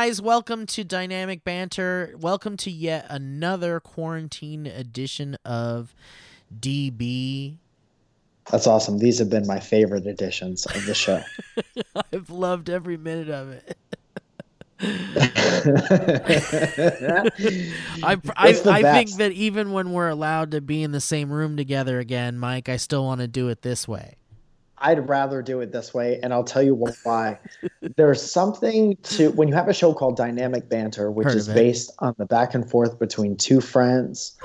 [0.00, 2.14] Guys, welcome to Dynamic Banter.
[2.18, 5.94] Welcome to yet another quarantine edition of
[6.58, 7.56] DB.
[8.50, 8.96] That's awesome.
[8.96, 11.20] These have been my favorite editions of the show.
[12.14, 13.76] I've loved every minute of it.
[18.02, 21.58] I, I, I think that even when we're allowed to be in the same room
[21.58, 24.16] together again, Mike, I still want to do it this way.
[24.80, 27.38] I'd rather do it this way, and I'll tell you why.
[27.96, 31.92] There's something to when you have a show called Dynamic Banter, which Heard is based
[31.98, 34.38] on the back and forth between two friends.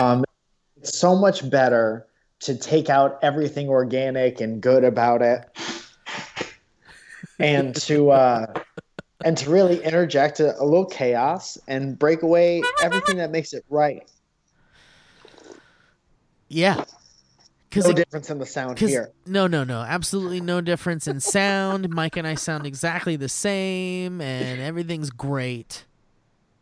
[0.00, 0.24] Um,
[0.76, 2.06] it's so much better
[2.40, 5.44] to take out everything organic and good about it,
[7.38, 8.46] and to uh,
[9.24, 13.64] and to really interject a, a little chaos and break away everything that makes it
[13.68, 14.10] right.
[16.48, 16.84] Yeah.
[17.74, 19.10] Because No difference in the sound here.
[19.26, 19.80] no, no, no.
[19.80, 21.88] Absolutely no difference in sound.
[21.90, 25.84] Mike and I sound exactly the same, and everything's great.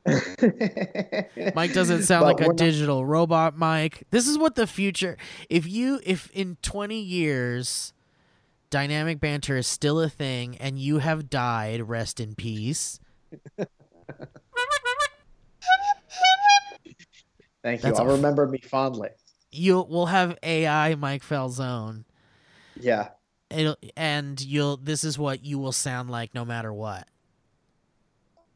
[0.06, 4.04] Mike doesn't sound But like a not- digital robot, Mike.
[4.10, 5.16] This is what the future.
[5.50, 7.92] If you, if in 20 years,
[8.70, 12.98] dynamic banter is still a thing and you have died, rest in peace.
[17.62, 17.88] Thank you.
[17.88, 19.10] That's I'll a- remember me fondly.
[19.52, 22.04] You will have AI Mike Falzone.
[22.80, 23.08] Yeah.
[23.50, 24.78] It'll, and you'll.
[24.78, 27.06] This is what you will sound like no matter what.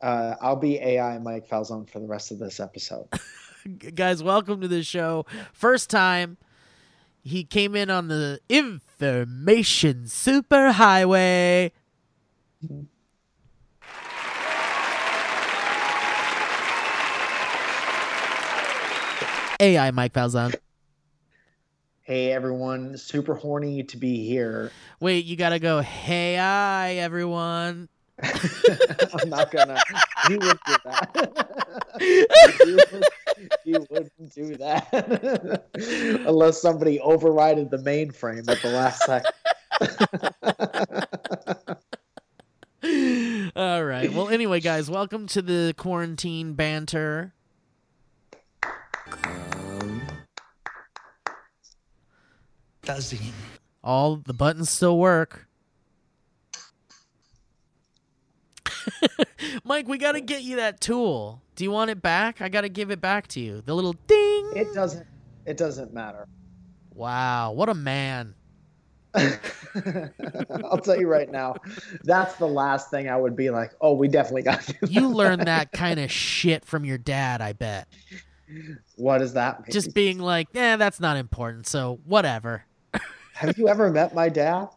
[0.01, 3.09] Uh, I'll be AI Mike Falzone for the rest of this episode.
[3.95, 6.37] Guys welcome to the show first time
[7.25, 11.73] he came in on the information superhighway
[19.59, 20.55] ai mike Falzone
[22.07, 24.71] hey everyone, super horny to be here.
[25.01, 27.89] wait you gotta go hey i everyone
[28.23, 29.79] I'm not gonna.
[30.29, 31.67] He would do that.
[32.01, 33.05] you, would,
[33.65, 35.63] you wouldn't do that
[36.27, 39.33] unless somebody overrided the mainframe at the last second.
[43.57, 47.35] all right well anyway guys welcome to the quarantine banter
[48.63, 49.56] uh,
[52.87, 53.33] Buzzing.
[53.83, 55.47] all the buttons still work.
[59.65, 61.43] Mike, we got to get you that tool.
[61.57, 62.41] Do you want it back?
[62.41, 63.63] I got to give it back to you.
[63.65, 64.53] The little ding.
[64.55, 65.07] It doesn't.
[65.47, 66.27] It doesn't matter.
[66.95, 68.35] Wow, what a man.
[69.17, 71.55] I'll tell you right now,
[72.05, 73.73] that's the last thing I would be like.
[73.81, 77.41] Oh, we definitely got to do You learned that kind of shit from your dad,
[77.41, 77.89] I bet.
[78.97, 79.73] What does that mean?
[79.73, 82.66] Just being like, "Eh, that's not important, so whatever."
[83.37, 84.69] Have you ever met my dad?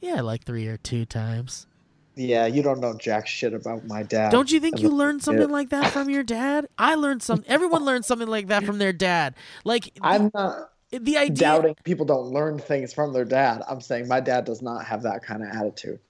[0.00, 1.66] Yeah, like 3 or 2 times.
[2.14, 4.30] Yeah, you don't know jack shit about my dad.
[4.30, 5.24] Don't you think you learned kid.
[5.24, 6.68] something like that from your dad?
[6.76, 9.34] I learned some everyone learned something like that from their dad.
[9.64, 13.62] Like I'm not the idea doubting people don't learn things from their dad.
[13.68, 16.00] I'm saying my dad does not have that kind of attitude.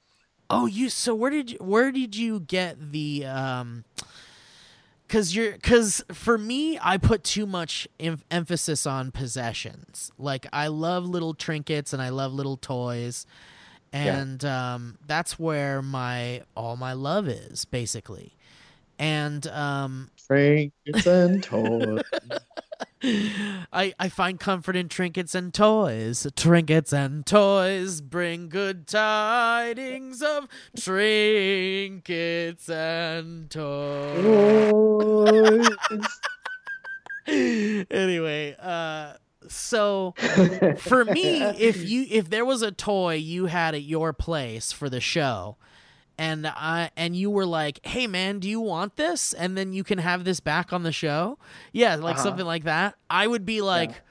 [0.51, 0.89] Oh, you.
[0.89, 3.85] So where did you, where did you get the um?
[5.09, 10.13] Cause you're, cause for me, I put too much em- emphasis on possessions.
[10.19, 13.25] Like I love little trinkets and I love little toys,
[13.93, 18.35] and um, that's where my all my love is basically.
[18.99, 22.03] And um, Trinkets and toys.
[23.73, 26.27] I I find comfort in trinkets and toys.
[26.35, 34.49] Trinkets and toys bring good tidings of trinkets and toys.
[37.91, 39.15] anyway, uh
[39.47, 40.15] so
[40.79, 44.91] for me, if you if there was a toy you had at your place for
[44.91, 45.57] the show,
[46.19, 49.85] and I and you were like, "Hey man, do you want this?" and then you
[49.85, 51.39] can have this back on the show.
[51.73, 52.25] Yeah, like Uh-huh.
[52.25, 52.97] something like that.
[53.09, 54.03] I would be like,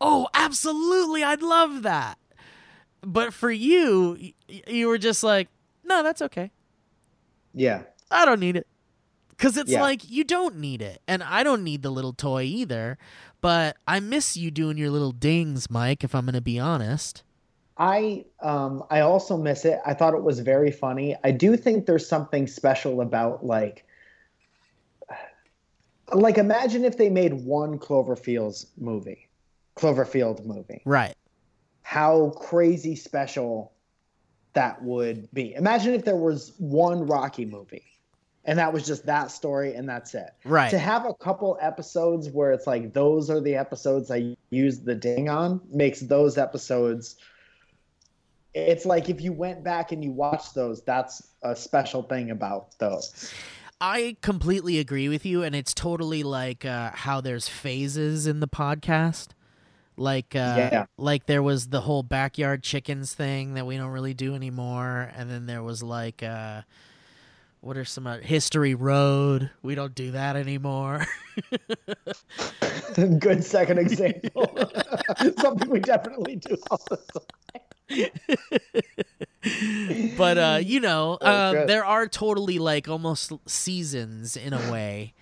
[0.00, 1.24] "Oh, absolutely.
[1.24, 2.18] I'd love that."
[3.00, 4.18] But for you,
[4.66, 5.48] you were just like,
[5.84, 6.50] "No, that's okay.
[7.52, 7.82] yeah.
[8.10, 8.66] I don't need it."
[9.36, 9.82] Cuz it's Yeah.
[9.82, 12.96] like you don't need it, and I don't need the little toy either.
[13.40, 17.24] But I miss you doing your little dings, Mike, if I'm going to be honest.
[17.76, 19.80] I um I also miss it.
[19.84, 21.16] I thought it was very funny.
[21.24, 23.84] I do think there's something special about like
[26.12, 29.28] like imagine if they made one Cloverfield's movie,
[29.76, 30.82] Cloverfield movie.
[30.84, 31.14] Right.
[31.82, 33.72] How crazy special
[34.52, 35.54] that would be.
[35.54, 37.84] Imagine if there was one Rocky movie
[38.44, 40.30] and that was just that story and that's it.
[40.44, 40.70] Right.
[40.70, 44.94] To have a couple episodes where it's like those are the episodes I use the
[44.94, 47.16] ding on makes those episodes
[48.54, 52.78] it's like if you went back and you watched those, that's a special thing about
[52.78, 53.32] those.
[53.80, 58.48] I completely agree with you, and it's totally like uh, how there's phases in the
[58.48, 59.28] podcast.
[59.96, 60.86] Like, uh, Yeah.
[60.96, 65.30] like there was the whole backyard chickens thing that we don't really do anymore, and
[65.30, 66.62] then there was like, uh,
[67.60, 69.50] what are some other History Road?
[69.62, 71.06] We don't do that anymore.
[73.18, 74.70] Good second example.
[75.40, 77.62] Something we definitely do all the time.
[80.16, 85.12] but uh, you know, um, there are totally like almost seasons in a way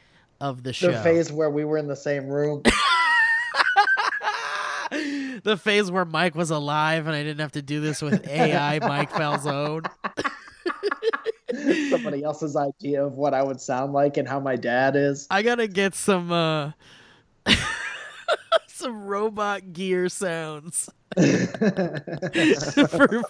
[0.40, 0.92] of the show.
[0.92, 2.62] The phase where we were in the same room.
[5.42, 8.78] the phase where Mike was alive and I didn't have to do this with AI
[8.80, 9.86] Mike Falzone.
[11.90, 15.26] Somebody else's idea of what I would sound like and how my dad is.
[15.30, 16.72] I gotta get some uh
[18.68, 22.02] some robot gear sounds for
[22.88, 23.24] for,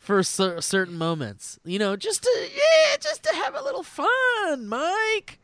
[0.00, 1.58] for cer- certain moments.
[1.64, 5.38] You know, just to yeah, just to have a little fun, Mike.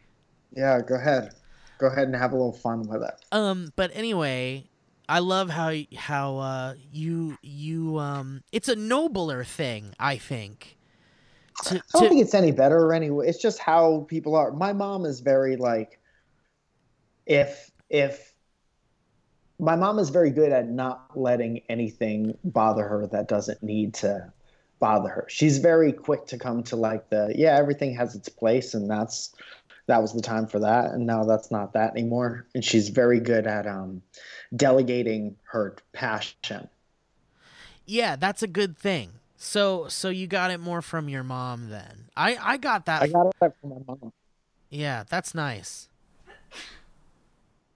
[0.52, 1.34] yeah, go ahead.
[1.78, 3.14] Go ahead and have a little fun with it.
[3.32, 4.68] Um, but anyway,
[5.08, 10.76] I love how how uh you you um it's a nobler thing, I think.
[11.64, 13.08] To, I don't to think it's any better or any.
[13.08, 14.52] It's just how people are.
[14.52, 15.98] My mom is very like,
[17.26, 18.29] if if
[19.60, 24.32] my mom is very good at not letting anything bother her that doesn't need to
[24.78, 25.26] bother her.
[25.28, 29.34] She's very quick to come to like the yeah everything has its place and that's
[29.86, 32.46] that was the time for that and now that's not that anymore.
[32.54, 34.02] And she's very good at um
[34.56, 36.68] delegating her passion.
[37.86, 39.12] yeah, that's a good thing.
[39.36, 42.08] So so you got it more from your mom then.
[42.16, 43.02] I I got that.
[43.02, 44.12] I got it from my mom.
[44.70, 45.88] yeah, that's nice.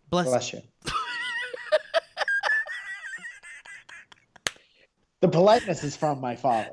[0.08, 0.26] Bless.
[0.26, 0.62] Bless you.
[5.24, 6.70] the politeness is from my father.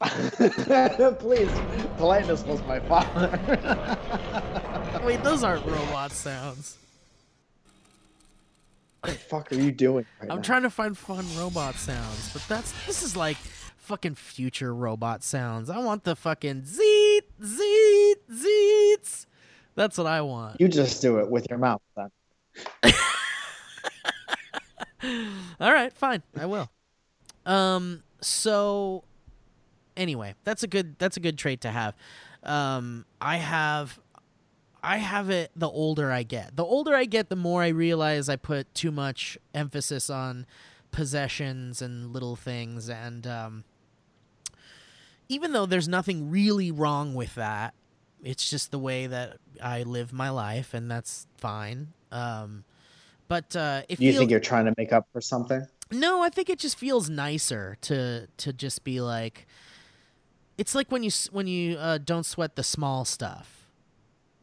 [1.20, 1.48] Please,
[1.96, 3.38] politeness was my father.
[5.04, 6.76] Wait, those aren't robot sounds.
[8.98, 10.42] what the fuck are you doing right I'm now?
[10.42, 13.36] trying to find fun robot sounds, but that's this is like
[13.76, 15.70] fucking future robot sounds.
[15.70, 19.26] I want the fucking zeet zeet zeets.
[19.76, 20.60] That's what I want.
[20.60, 22.10] You just do it with your mouth then.
[25.60, 26.22] All right, fine.
[26.38, 26.70] I will.
[27.44, 29.04] Um so
[29.96, 31.94] anyway, that's a good that's a good trait to have.
[32.42, 33.98] Um I have
[34.82, 36.56] I have it the older I get.
[36.56, 40.46] The older I get, the more I realize I put too much emphasis on
[40.90, 43.64] possessions and little things and um
[45.28, 47.72] even though there's nothing really wrong with that,
[48.22, 51.92] it's just the way that I live my life and that's fine.
[52.10, 52.64] Um
[53.28, 55.66] but uh Do you feels think you're trying to make up for something?
[55.90, 59.46] no, I think it just feels nicer to to just be like
[60.58, 63.58] it's like when you when you uh, don't sweat the small stuff.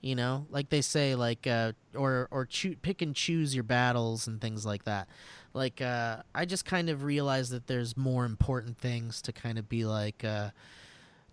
[0.02, 4.28] You know, like they say like uh or or choo- pick and choose your battles
[4.28, 5.10] and things like that.
[5.54, 9.68] Like uh I just kind of realized that there's more important things to kind of
[9.68, 10.52] be like uh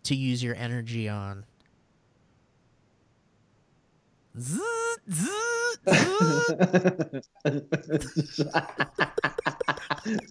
[0.04, 1.44] to use your energy on.
[4.38, 4.61] Zzz,
[5.11, 7.26] zzz, zzz.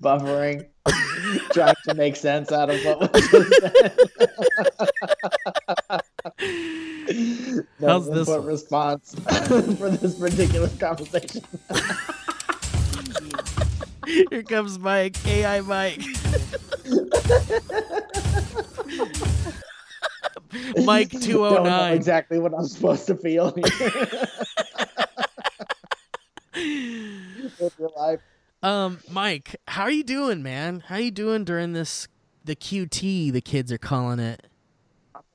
[0.01, 0.67] Buffering,
[1.51, 3.97] trying to make sense out of what was said.
[7.79, 9.15] no How's this response
[9.77, 11.41] for this particular conversation?
[14.29, 16.03] Here comes Mike, AI Mike.
[20.85, 21.93] Mike Don't know oh nine.
[21.93, 23.53] exactly what I'm supposed to feel
[27.77, 28.19] your life.
[28.63, 30.79] Um, Mike, how are you doing, man?
[30.87, 32.07] How are you doing during this
[32.45, 34.47] the QT the kids are calling it?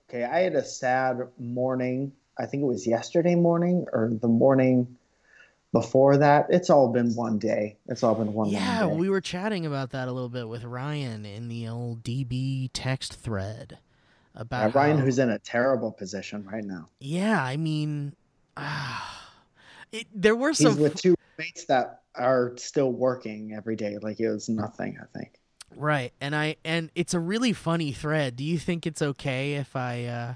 [0.09, 2.11] Okay, I had a sad morning.
[2.41, 4.97] I think it was yesterday morning or the morning
[5.73, 6.47] before that.
[6.49, 7.77] It's all been one day.
[7.87, 11.25] It's all been one Yeah, we were chatting about that a little bit with Ryan
[11.25, 13.79] in the old DB text thread
[14.35, 16.89] Yeah, about Ryan, how- who's in a terrible position right now.
[17.01, 18.15] Yeah, I mean,
[18.57, 19.33] ah,
[19.93, 24.21] it, there were He's some with two mates that are still working every day like
[24.21, 25.41] it was nothing, I think.
[25.77, 26.13] Right.
[26.21, 28.37] And I and it's a really funny thread.
[28.37, 30.35] Do you think it's okay if I uh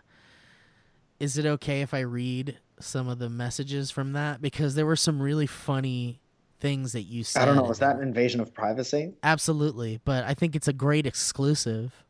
[1.19, 4.97] is it okay if I read some of the messages from that because there were
[4.97, 6.21] some really funny
[6.61, 7.43] things that you said.
[7.43, 7.71] I don't know.
[7.71, 9.13] Is that an invasion of privacy?
[9.23, 12.04] Absolutely, but I think it's a great exclusive.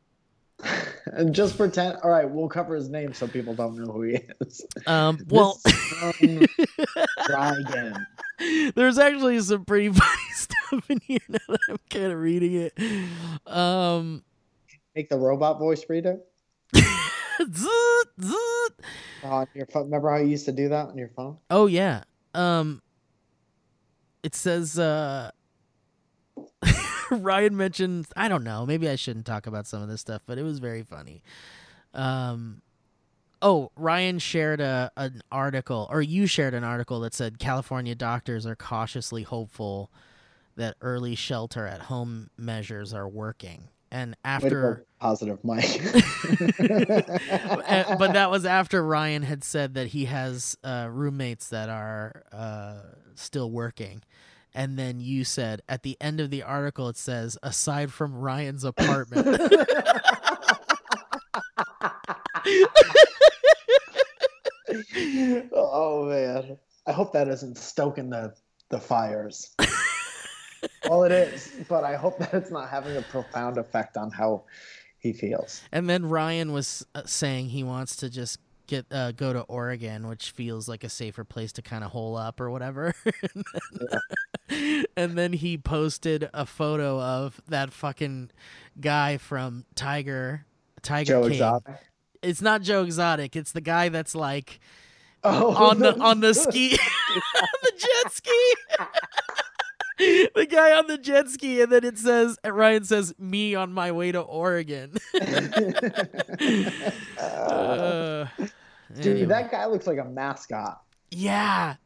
[1.07, 1.99] And just pretend.
[2.03, 4.65] All right, we'll cover his name so people don't know who he is.
[4.87, 5.61] Um, well,
[6.03, 6.47] um,
[7.27, 8.07] try again.
[8.75, 12.79] there's actually some pretty funny stuff in here now that I'm kind of reading it.
[13.47, 14.25] Um,
[14.95, 16.21] Make the robot voice reader.
[16.75, 18.71] zoot, zoot.
[19.25, 19.85] On your phone.
[19.85, 21.39] Remember how you used to do that on your phone?
[21.51, 22.05] Oh yeah.
[22.35, 22.83] Um
[24.23, 25.31] it says uh
[27.11, 30.39] Ryan mentioned I don't know, maybe I shouldn't talk about some of this stuff, but
[30.39, 31.23] it was very funny.
[31.93, 32.63] Um
[33.43, 38.47] Oh, Ryan shared a an article or you shared an article that said California doctors
[38.47, 39.91] are cautiously hopeful
[40.57, 43.69] that early shelter at home measures are working.
[43.91, 45.65] And after positive, Mike.
[46.59, 52.79] But that was after Ryan had said that he has uh, roommates that are uh,
[53.15, 54.03] still working.
[54.55, 58.65] And then you said at the end of the article, it says, aside from Ryan's
[58.75, 59.27] apartment.
[65.53, 68.35] oh man, I hope that isn't stoking the
[68.71, 69.55] the fires.
[70.89, 74.45] well, it is, but I hope that it's not having a profound effect on how
[74.99, 75.61] he feels.
[75.71, 80.09] and then Ryan was uh, saying he wants to just get uh, go to Oregon,
[80.09, 82.95] which feels like a safer place to kind of hole up or whatever.
[83.05, 83.45] and,
[84.49, 88.31] then, and then he posted a photo of that fucking
[88.81, 90.45] guy from Tiger
[90.83, 91.33] Tiger Joe King.
[91.33, 91.75] Exotic.
[92.23, 93.37] It's not Joe Exotic.
[93.37, 94.61] It's the guy that's like
[95.25, 96.71] Oh, on the on the ski,
[97.63, 98.55] the jet ski.
[100.35, 103.93] the guy on the jet ski, and then it says Ryan says me on my
[103.93, 104.95] way to Oregon.
[107.19, 108.27] Uh,
[108.97, 109.25] Dude, anyway.
[109.27, 110.83] that guy looks like a mascot.
[111.11, 111.77] yeah.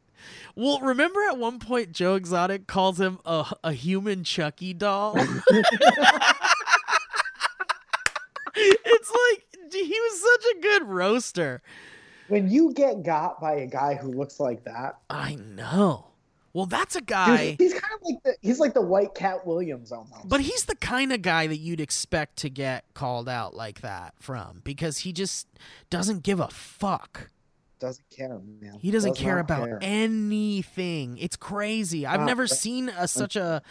[0.56, 5.14] Well, remember at one point Joe Exotic calls him a a human Chucky doll.
[8.56, 11.62] it's like he was such a good roaster.
[12.26, 16.07] When you get got by a guy who looks like that, I know.
[16.58, 17.56] Well, that's a dude, guy.
[17.56, 20.28] he's kind of like the he's like the white Katt Williams almost.
[20.28, 24.14] But he's the kind of guy that you'd expect to get called out like that
[24.18, 25.46] from because he just
[25.88, 27.30] doesn't give a fuck.
[27.78, 28.78] doesn't care, man.
[28.80, 29.78] He doesn't Does care about care.
[29.80, 31.16] anything.
[31.18, 32.04] It's crazy.
[32.04, 33.62] I've Not never seen a, such a,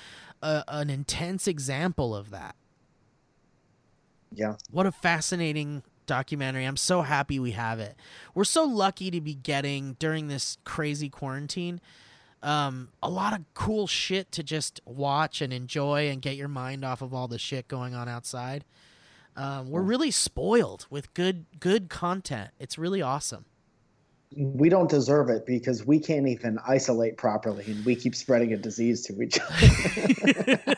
[0.42, 2.56] a an intense example of that.
[4.34, 4.56] Yeah.
[4.72, 6.64] What a fascinating documentary.
[6.64, 7.98] I'm so happy we have it.
[8.34, 11.82] We're so lucky to be getting during this crazy quarantine
[12.44, 16.86] um, a lot of cool shit to just watch and enjoy and get your mind
[16.86, 18.64] off of all the shit going on outside.
[19.36, 22.52] Um, we're really spoiled with good good content.
[22.60, 23.46] It's really awesome.
[24.36, 28.58] We don't deserve it because we can't even isolate properly and we keep spreading a
[28.58, 30.60] disease to each other.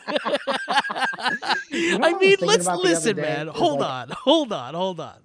[1.70, 3.46] You know I I mean, thinking let's about the other listen, man.
[3.48, 5.18] Hold like- on, hold on, hold on.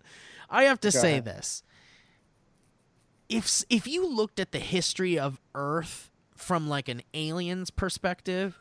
[0.50, 1.26] I have to say ahead.
[1.26, 1.64] this.
[3.30, 8.60] If if you looked at the history of Earth from like an alien's perspective,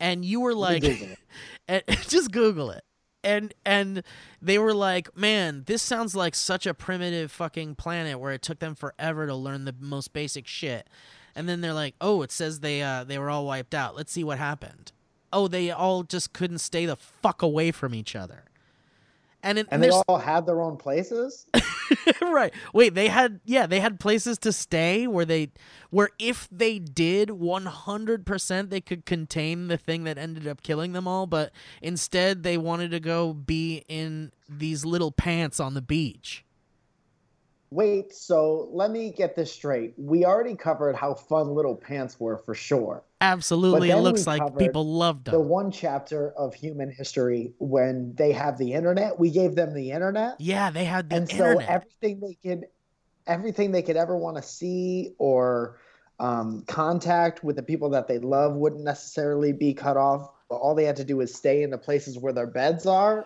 [0.00, 1.08] and you were like, Google
[1.68, 2.84] and, just Google it.
[3.24, 4.02] And and
[4.40, 8.58] they were like, man, this sounds like such a primitive fucking planet where it took
[8.58, 10.88] them forever to learn the most basic shit.
[11.36, 13.94] And then they're like, oh, it says they uh they were all wiped out.
[13.94, 14.90] Let's see what happened.
[15.32, 18.44] Oh, they all just couldn't stay the fuck away from each other.
[19.42, 21.46] And, it, and they all had their own places.
[22.22, 22.52] right.
[22.72, 25.50] Wait, they had yeah, they had places to stay where they
[25.90, 31.06] where if they did 100% they could contain the thing that ended up killing them
[31.06, 36.44] all, but instead they wanted to go be in these little pants on the beach.
[37.72, 39.94] Wait, so let me get this straight.
[39.96, 43.02] We already covered how fun little pants were for sure.
[43.22, 43.88] Absolutely.
[43.88, 45.32] It looks like people loved them.
[45.32, 49.90] The one chapter of human history when they have the internet, we gave them the
[49.90, 50.36] internet.
[50.38, 51.66] yeah, they had the and internet.
[51.66, 52.66] so everything they could
[53.26, 55.78] everything they could ever want to see or
[56.20, 60.84] um, contact with the people that they love wouldn't necessarily be cut off all they
[60.84, 63.24] had to do was stay in the places where their beds are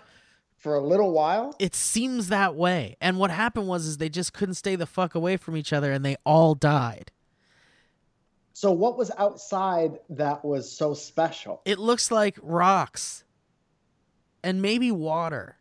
[0.66, 2.96] for a little while it seems that way.
[3.00, 5.92] And what happened was is they just couldn't stay the fuck away from each other
[5.92, 7.12] and they all died.
[8.52, 13.22] so what was outside that was so special It looks like rocks
[14.42, 15.56] and maybe water.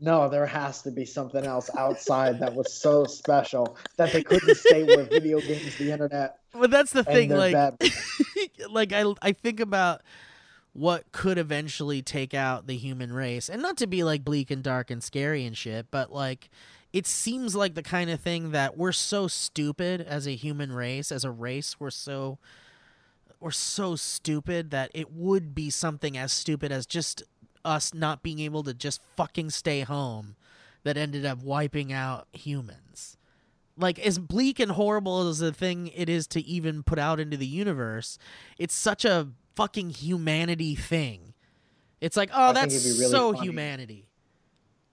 [0.00, 4.56] no there has to be something else outside that was so special that they couldn't
[4.56, 7.54] stay where video games the internet But that's the thing, like,
[8.70, 10.00] like I I think about
[10.76, 14.62] what could eventually take out the human race, and not to be like bleak and
[14.62, 16.50] dark and scary and shit, but like
[16.92, 21.10] it seems like the kind of thing that we're so stupid as a human race,
[21.10, 22.38] as a race, we're so
[23.40, 27.22] we're so stupid that it would be something as stupid as just
[27.64, 30.36] us not being able to just fucking stay home
[30.84, 33.16] that ended up wiping out humans.
[33.78, 37.38] Like as bleak and horrible as the thing it is to even put out into
[37.38, 38.18] the universe,
[38.58, 41.32] it's such a fucking humanity thing.
[42.00, 44.06] It's like, oh, I that's really so humanity.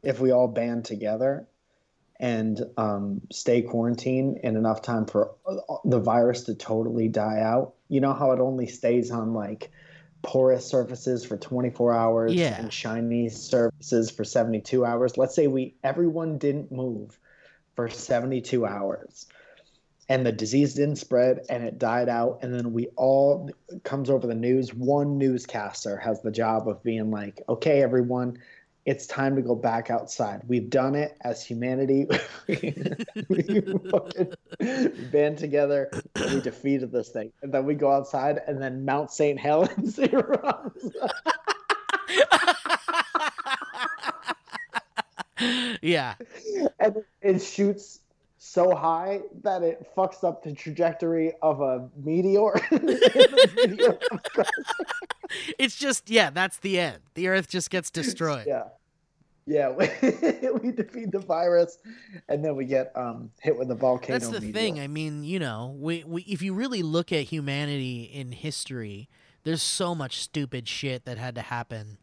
[0.02, 1.48] if we all band together
[2.20, 5.36] and um, stay quarantined in enough time for
[5.84, 7.74] the virus to totally die out.
[7.90, 9.72] You know how it only stays on like
[10.22, 12.58] porous surfaces for 24 hours Yeah.
[12.58, 15.18] and shiny surfaces for 72 hours.
[15.18, 17.20] Let's say we everyone didn't move
[17.76, 19.26] for 72 hours
[20.10, 22.40] and the disease didn't spread and it died out.
[22.42, 23.50] And then we all
[23.84, 28.38] comes over the news one newscaster has the job of being like okay everyone
[28.86, 30.42] it's time to go back outside.
[30.48, 32.08] We've done it as humanity.
[33.30, 34.34] We fucking
[35.12, 35.90] band together.
[36.16, 37.32] And we defeated this thing.
[37.42, 40.92] And then we go outside and then mount st helens erupts.
[45.82, 46.16] yeah.
[46.80, 48.00] and it shoots
[48.54, 52.54] so high that it fucks up the trajectory of a meteor.
[52.70, 54.64] The meteor comes crashing.
[55.58, 57.00] It's just yeah, that's the end.
[57.16, 58.46] The earth just gets destroyed.
[58.48, 58.66] yeah,
[59.48, 59.70] yeah.
[59.72, 61.80] We, we defeat the virus,
[62.30, 64.20] and then we get um, hit with a volcano.
[64.20, 64.54] That's the meteor.
[64.54, 64.80] thing.
[64.80, 69.10] I mean, you know, we, we if you really look at humanity in history,
[69.44, 71.98] there's so much stupid shit that had to happen,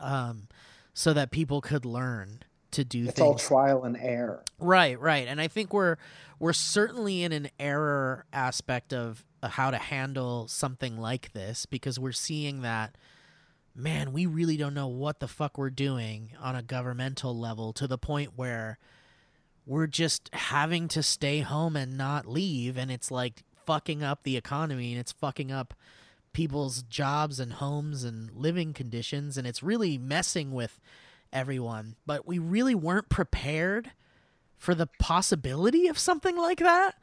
[0.00, 0.48] um,
[0.92, 4.44] so that people could learn to do It's all trial and error.
[4.58, 5.26] Right, right.
[5.26, 5.96] And I think we're
[6.38, 11.98] we're certainly in an error aspect of uh, how to handle something like this because
[11.98, 12.96] we're seeing that
[13.74, 17.86] man, we really don't know what the fuck we're doing on a governmental level to
[17.86, 18.78] the point where
[19.66, 24.36] we're just having to stay home and not leave and it's like fucking up the
[24.36, 25.74] economy and it's fucking up
[26.32, 30.80] people's jobs and homes and living conditions and it's really messing with
[31.32, 33.90] everyone but we really weren't prepared
[34.56, 36.96] for the possibility of something like that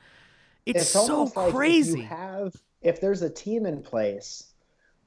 [0.65, 4.53] it's, so almost like if crazy have if there's a team in place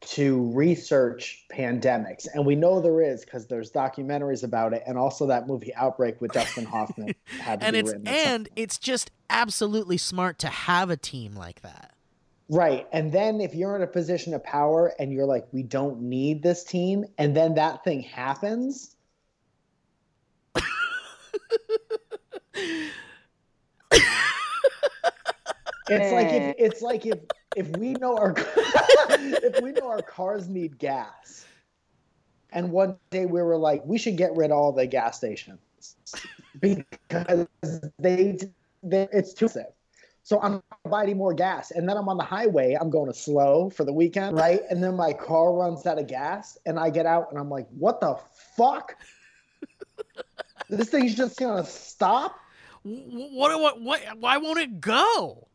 [0.01, 5.27] to research pandemics, and we know there is because there's documentaries about it, and also
[5.27, 8.09] that movie Outbreak with Dustin Hoffman had to and be it's written.
[8.09, 11.95] and it's just absolutely smart to have a team like that
[12.51, 12.89] Right.
[12.93, 16.43] And then if you're in a position of power and you're like, we don't need
[16.43, 18.97] this team, and then that thing happens.
[25.89, 26.55] It's like if eh.
[26.59, 27.19] it's like if
[27.57, 31.47] if we know our if we know our cars need gas,
[32.53, 35.61] and one day we were like, we should get rid of all the gas stations
[36.61, 37.47] because
[37.99, 38.39] they,
[38.83, 39.67] they it's too safe.
[40.23, 42.77] So I'm buying more gas, and then I'm on the highway.
[42.79, 44.61] I'm going to slow for the weekend, right?
[44.71, 47.67] And then my car runs out of gas, and I get out, and I'm like,
[47.71, 48.17] "What the
[48.57, 48.97] fuck?
[50.69, 52.39] This thing's just gonna stop?
[52.83, 55.47] What what what why won't it go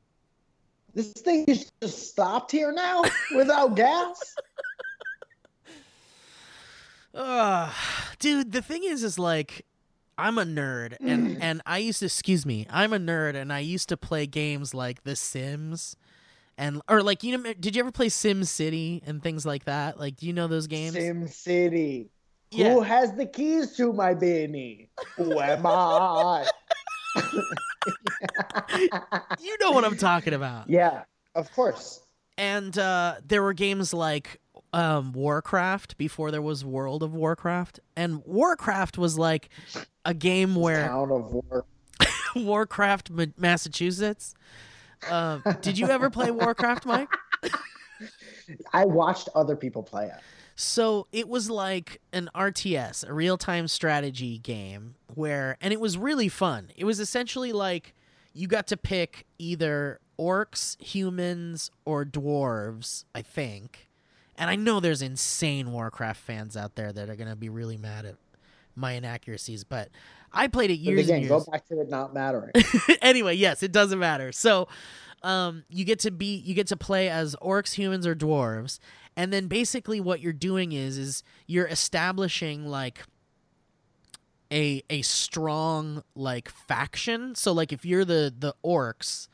[0.94, 3.04] This thing is just stopped here now
[3.36, 4.36] without gas?"
[7.16, 7.72] Uh,
[8.20, 9.66] dude, the thing is, is like,
[10.18, 13.60] I'm a nerd, and and I used to, excuse me, I'm a nerd, and I
[13.60, 15.96] used to play games like The Sims,
[16.58, 20.00] and or like you know, did you ever play Sim City and things like that?
[20.00, 20.94] Like, do you know those games?
[20.94, 22.10] Sim City.
[22.52, 22.74] Yeah.
[22.74, 24.88] Who has the keys to my beanie?
[25.18, 26.48] Who am I?
[29.40, 30.70] You know what I'm talking about.
[30.70, 31.04] yeah,
[31.36, 32.02] of course.
[32.38, 34.42] And uh, there were games like
[34.74, 39.50] um, Warcraft before there was World of Warcraft, and Warcraft was like
[40.04, 41.66] a game where Town of War.
[42.36, 44.34] Warcraft, Ma- Massachusetts.
[45.10, 47.10] Um, did you ever play Warcraft, Mike?
[48.74, 50.20] I watched other people play it.
[50.56, 55.98] So it was like an RTS, a real time strategy game, where, and it was
[55.98, 56.72] really fun.
[56.76, 57.94] It was essentially like
[58.34, 63.90] you got to pick either orcs, humans, or dwarves, I think.
[64.38, 67.78] And I know there's insane Warcraft fans out there that are going to be really
[67.78, 68.16] mad at
[68.76, 69.90] my inaccuracies, but
[70.32, 72.52] I played it But years again, and go back to it not mattering.
[73.02, 74.32] anyway, yes, it doesn't matter.
[74.32, 74.68] So,
[75.24, 78.80] um, you get to be you get to play as orcs, humans, or dwarves,
[79.16, 83.04] and then basically what you're doing is is you're establishing like
[84.52, 87.36] a a strong like faction.
[87.36, 89.28] So like if you're the the orcs,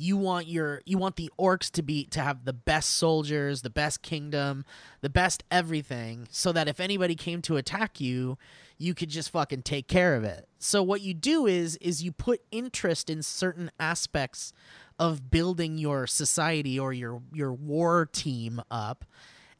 [0.00, 3.70] you want your you want the orcs to be to have the best soldiers, the
[3.70, 4.64] best kingdom,
[5.02, 8.38] the best everything so that if anybody came to attack you,
[8.78, 10.48] you could just fucking take care of it.
[10.58, 14.54] So what you do is is you put interest in certain aspects
[14.98, 19.04] of building your society or your your war team up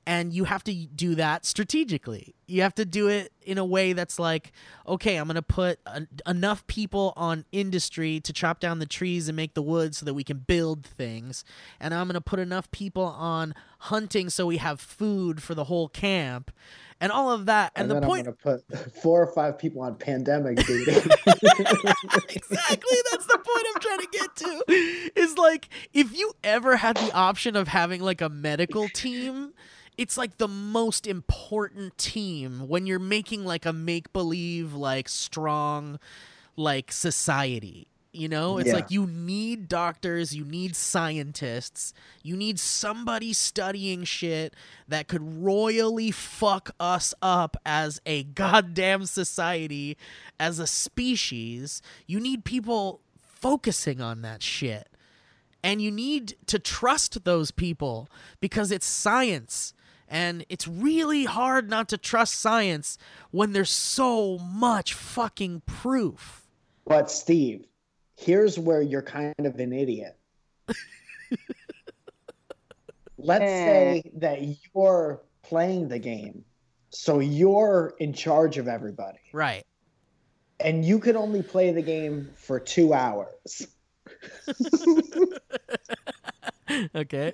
[0.07, 2.35] and you have to do that strategically.
[2.47, 4.53] You have to do it in a way that's like,
[4.87, 5.79] okay, I'm going to put
[6.27, 10.15] enough people on industry to chop down the trees and make the wood so that
[10.15, 11.45] we can build things,
[11.79, 15.65] and I'm going to put enough people on hunting so we have food for the
[15.65, 16.51] whole camp,
[17.01, 17.73] and all of that.
[17.77, 20.91] And, And, the then point I'm gonna put four or five people on pandemic duty.
[20.93, 21.17] exactly
[23.11, 24.63] that's the point i'm trying to get to
[25.17, 29.53] is like if you ever had the option of having like a medical team
[30.01, 35.99] it's like the most important team when you're making like a make believe like strong
[36.57, 38.59] like society you know?
[38.59, 38.75] It's Yeah.
[38.75, 41.93] like you need doctors you need scientists
[42.25, 44.55] you need somebody studying shit
[44.89, 49.97] that could royally fuck us up as a goddamn society
[50.41, 51.83] as a species.
[52.07, 54.89] You need people focusing on that shit.
[55.63, 58.09] And you need to trust those people
[58.41, 59.73] because it's science
[60.11, 62.99] and it's really hard not to trust science
[63.31, 66.49] when there's so much fucking proof.
[66.85, 67.67] But Steve,
[68.17, 70.19] here's where you're kind of an idiot.
[73.17, 73.67] Let's eh.
[73.67, 74.41] say that
[74.75, 76.45] you're playing the game,
[76.91, 79.65] so you're in charge of everybody, right.
[80.59, 83.67] And you can only play the game for two hours.
[86.95, 87.33] okay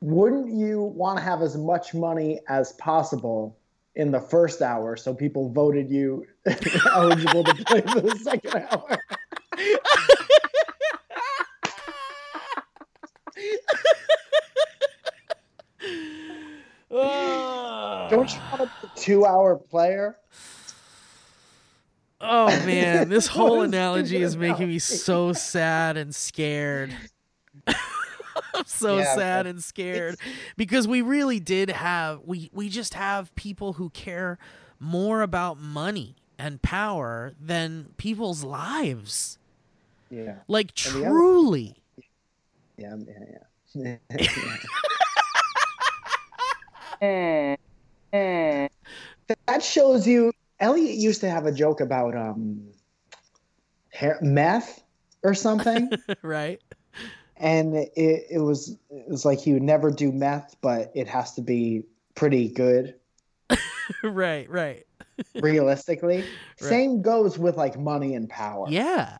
[0.00, 3.58] Wouldn't you want to have as much money as possible
[3.94, 6.26] in the first hour so people voted you
[6.90, 8.98] eligible to play for the second hour?
[18.10, 20.16] Don't you want to be a two hour player?
[22.20, 26.94] Oh man, this whole analogy is making me so sad and scared.
[28.80, 30.16] So Yeah, sad and scared
[30.56, 34.38] because we really did have we we just have people who care
[34.78, 39.38] more about money and power than people's lives.
[40.10, 40.36] Yeah.
[40.48, 41.76] Like And the other- truly.
[42.78, 43.24] Yeah, yeah,
[43.74, 43.96] yeah.
[49.46, 50.32] that shows you.
[50.58, 52.60] Elliot used to have a joke about um,
[53.92, 54.82] hair, meth
[55.22, 55.90] or something,
[56.22, 56.60] right?
[57.40, 61.34] And it, it was it was like he would never do meth, but it has
[61.34, 61.82] to be
[62.14, 62.94] pretty good,
[64.04, 64.86] right, right.
[65.34, 66.24] realistically.
[66.56, 68.66] Same goes with like money and power.
[68.68, 69.16] Yeah.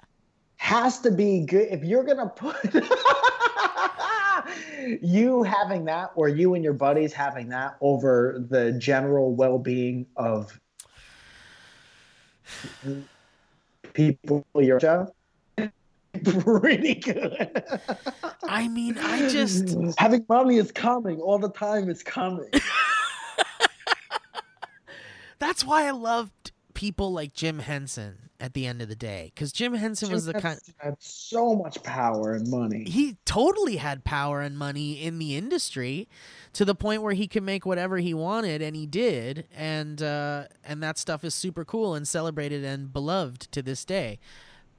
[0.56, 2.56] has to be good if you're gonna put
[5.02, 10.61] you having that or you and your buddies having that over the general well-being of
[13.94, 15.11] people your show
[16.25, 17.62] pretty good.
[18.44, 21.20] I mean, I just having money is coming.
[21.20, 22.51] All the time it's coming.
[25.38, 29.53] That's why I loved people like Jim Henson at the end of the day cuz
[29.53, 32.85] Jim Henson was the kind had so much power and money.
[32.85, 36.09] He totally had power and money in the industry
[36.55, 40.44] to the point where he could make whatever he wanted and he did and uh,
[40.64, 44.18] and that stuff is super cool and celebrated and beloved to this day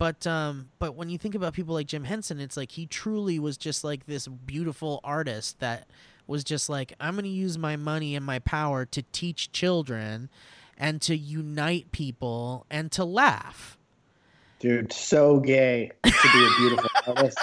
[0.02, 3.38] but um but when you think about people like Jim Henson it's like he truly
[3.38, 5.88] was just like this beautiful artist that
[6.26, 10.30] was just like I'm going to use my money and my power to teach children
[10.76, 13.78] and to unite people and to laugh.
[14.60, 17.38] Dude so gay to be a beautiful artist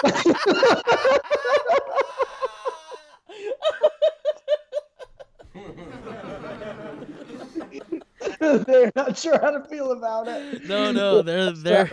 [8.65, 10.65] They're not sure how to feel about it.
[10.65, 11.89] no no they're they're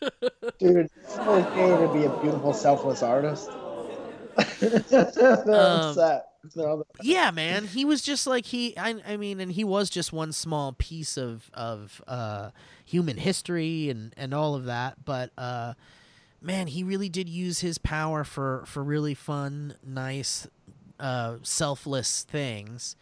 [0.58, 3.50] Dude, it's okay to be a beautiful, selfless artist.
[4.90, 5.12] They're
[5.54, 6.24] Um, upset.
[7.00, 10.32] Yeah man he was just like he I, I mean and he was just one
[10.32, 12.50] small piece of of uh
[12.84, 15.74] human history and and all of that but uh
[16.40, 20.48] man he really did use his power for for really fun nice
[21.00, 22.96] uh selfless things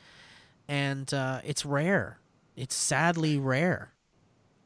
[0.68, 2.19] and uh it's rare
[2.60, 3.92] it's sadly rare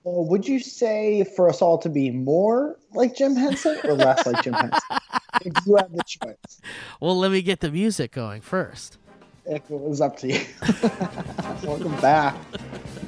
[0.02, 4.26] Well, would you say for us all to be more like Jim Henson or less
[4.26, 4.80] like Jim Henson?
[5.44, 6.60] if you had the choice,
[7.00, 8.98] well let me get the music going first
[9.46, 10.40] it was up to you.
[11.64, 12.36] Welcome back.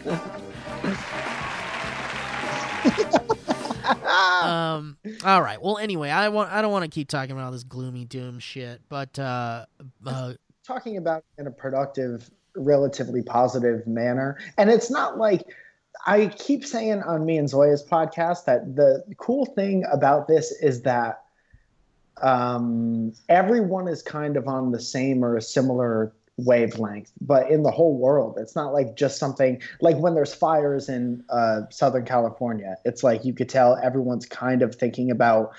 [4.44, 4.96] um.
[5.25, 5.61] All right.
[5.61, 6.53] Well, anyway, I want.
[6.53, 9.66] I don't want to keep talking about all this gloomy doom shit, but uh,
[10.05, 14.38] uh, talking about in a productive, relatively positive manner.
[14.59, 15.47] And it's not like
[16.07, 20.83] I keep saying on me and Zoya's podcast that the cool thing about this is
[20.83, 21.23] that
[22.23, 27.71] um, everyone is kind of on the same or a similar wavelength, but in the
[27.71, 32.77] whole world, it's not like just something like when there's fires in uh, Southern California,
[32.85, 35.53] it's like you could tell everyone's kind of thinking about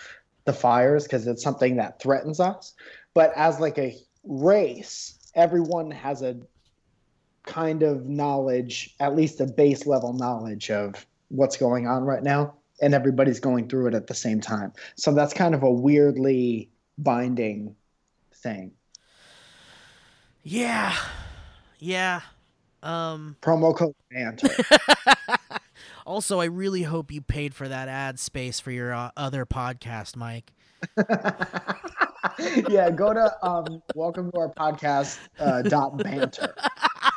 [0.46, 2.74] the fires because it's something that threatens us.
[3.14, 6.38] But as like a race, everyone has a
[7.48, 12.54] kind of knowledge, at least a base level knowledge of what's going on right now,
[12.82, 14.74] and everybody's going through it at the same time.
[14.96, 17.76] So that's kind of a weirdly binding
[18.36, 18.72] thing.
[20.44, 20.96] yeah,
[21.80, 22.22] yeah.
[22.84, 23.36] Um.
[23.42, 24.50] Promo code banter.
[26.08, 30.16] Also, I really hope you paid for that ad space for your uh, other podcast,
[30.16, 30.54] Mike.
[32.70, 36.56] yeah, go to um, welcome to our podcast uh, dot banter.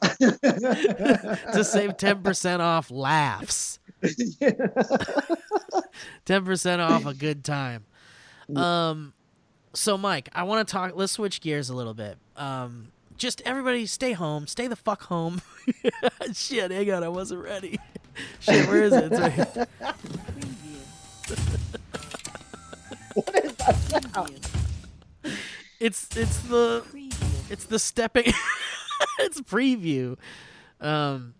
[0.20, 3.78] to save 10% off laughs.
[4.02, 7.84] 10% off a good time.
[8.56, 9.12] Um
[9.72, 12.18] so Mike, I want to talk let's switch gears a little bit.
[12.36, 15.42] Um just everybody stay home, stay the fuck home.
[16.32, 17.78] Shit, hang on, I wasn't ready.
[18.40, 19.12] Shit, where is it?
[19.12, 19.68] It's right
[23.14, 24.48] what is that sound?
[25.78, 26.84] It's it's the
[27.48, 28.32] it's the stepping
[29.20, 30.16] it's preview.
[30.80, 31.34] Um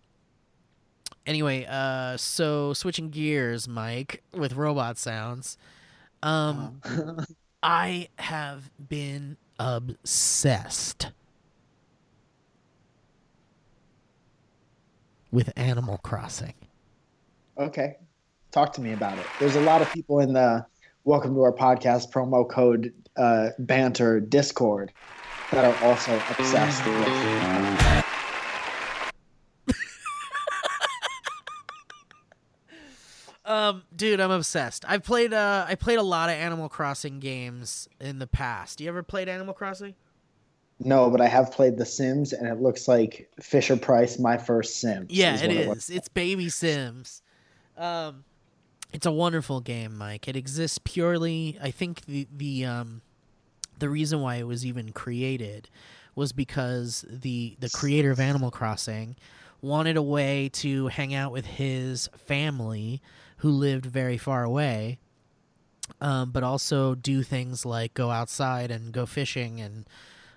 [1.25, 5.57] anyway, uh so switching gears, Mike, with robot sounds.
[6.23, 6.81] Um
[7.63, 11.11] I have been obsessed
[15.31, 16.53] with Animal Crossing.
[17.57, 17.97] Okay,
[18.51, 19.25] talk to me about it.
[19.39, 20.65] There's a lot of people in the
[21.03, 24.91] welcome to our podcast promo code uh, banter Discord
[25.51, 27.97] that are also obsessed with.
[33.43, 34.85] Um, dude, I'm obsessed.
[34.87, 38.79] I've played uh I played a lot of Animal Crossing games in the past.
[38.79, 39.95] You ever played Animal Crossing?
[40.79, 44.79] No, but I have played The Sims, and it looks like Fisher Price, my first
[44.79, 45.05] Sim.
[45.09, 45.67] Yeah, it what is.
[45.67, 47.21] looks It's Baby Sims.
[47.77, 48.23] Um,
[48.93, 50.27] it's a wonderful game, Mike.
[50.27, 51.57] It exists purely.
[51.61, 53.01] I think the the um,
[53.81, 55.69] the reason why it was even created
[56.15, 59.17] was because the the creator of Animal Crossing
[59.61, 63.01] wanted a way to hang out with his family
[63.37, 64.99] who lived very far away,
[65.99, 69.89] um, but also do things like go outside and go fishing and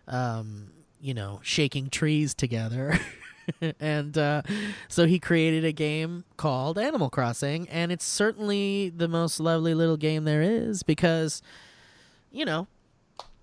[0.08, 2.98] um, you know shaking trees together.
[3.78, 4.42] and uh,
[4.88, 9.98] so he created a game called Animal Crossing, and it's certainly the most lovely little
[9.98, 11.42] game there is because,
[12.32, 12.66] you know,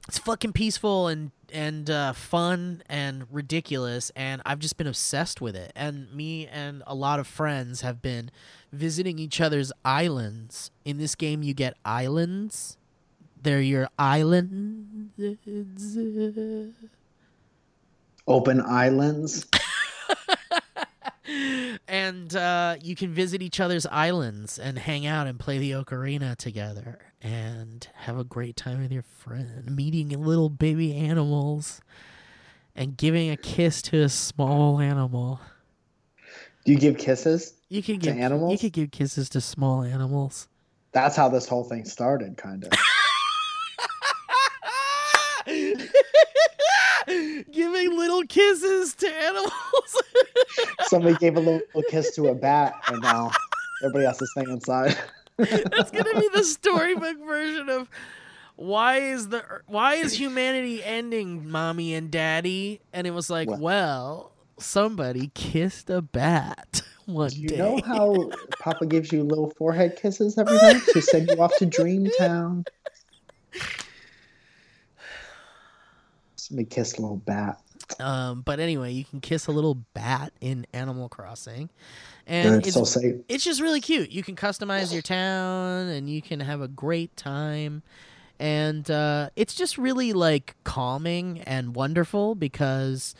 [0.07, 5.55] it's fucking peaceful and and uh, fun and ridiculous, and I've just been obsessed with
[5.55, 5.73] it.
[5.75, 8.31] And me and a lot of friends have been
[8.71, 10.71] visiting each other's islands.
[10.85, 12.77] In this game, you get islands.
[13.41, 15.11] They're your islands.
[18.27, 19.45] Open Islands.
[21.87, 26.35] and uh, you can visit each other's islands and hang out and play the ocarina
[26.35, 31.81] together and have a great time with your friend, meeting little baby animals
[32.75, 35.39] and giving a kiss to a small animal.
[36.65, 37.53] Do you give kisses?
[37.69, 38.61] You can To give You animals?
[38.61, 40.47] could give kisses to small animals.
[40.91, 42.71] That's how this whole thing started, kind of.
[47.81, 49.51] Giving little kisses to animals.
[50.81, 53.31] Somebody gave a little kiss to a bat, and now
[53.83, 54.97] everybody else is staying inside.
[55.37, 57.89] That's gonna be the storybook version of
[58.55, 62.81] why is the why is humanity ending, mommy and daddy?
[62.93, 63.59] And it was like, What?
[63.59, 67.57] well, somebody kissed a bat one Do you day.
[67.57, 71.65] know how Papa gives you little forehead kisses every night to send you off to
[71.65, 72.67] Dreamtown?
[76.35, 77.59] Somebody kiss a little bat.
[77.99, 81.69] Um, but anyway, you can kiss a little bat in Animal Crossing,
[82.27, 83.15] and It's it's so safe.
[83.27, 84.11] it's just really cute.
[84.11, 87.83] You can customize your town and you can have a great time.
[88.39, 93.13] And uh, it's just really like calming and wonderful because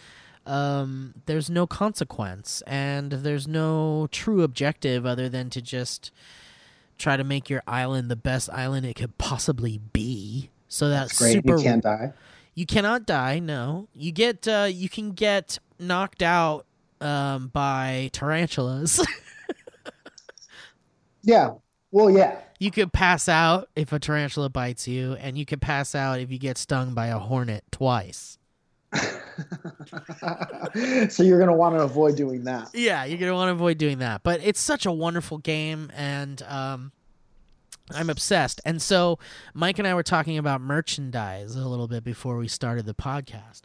[0.47, 6.11] um, there's no consequence and there's no true objective other than to just
[6.97, 10.49] try to make your island the best island it could possibly be.
[10.67, 11.33] So that's, Great.
[11.33, 11.57] super.
[11.57, 12.13] You can't die.
[12.53, 13.39] You cannot die.
[13.39, 16.65] No, you get uh, you can get knocked out
[16.99, 19.05] um, by tarantulas.
[21.23, 21.51] Yeah.
[21.91, 22.39] Well, yeah.
[22.59, 26.31] You could pass out if a tarantula bites you, and you could pass out if
[26.31, 28.37] you get stung by a hornet twice.
[31.09, 32.69] so you're gonna want to avoid doing that.
[32.73, 34.21] Yeah, you're gonna want to avoid doing that.
[34.23, 36.91] But it's such a wonderful game, and um,
[37.95, 38.61] I'm obsessed.
[38.65, 39.19] And so
[39.53, 43.61] Mike and I were talking about merchandise a little bit before we started the podcast,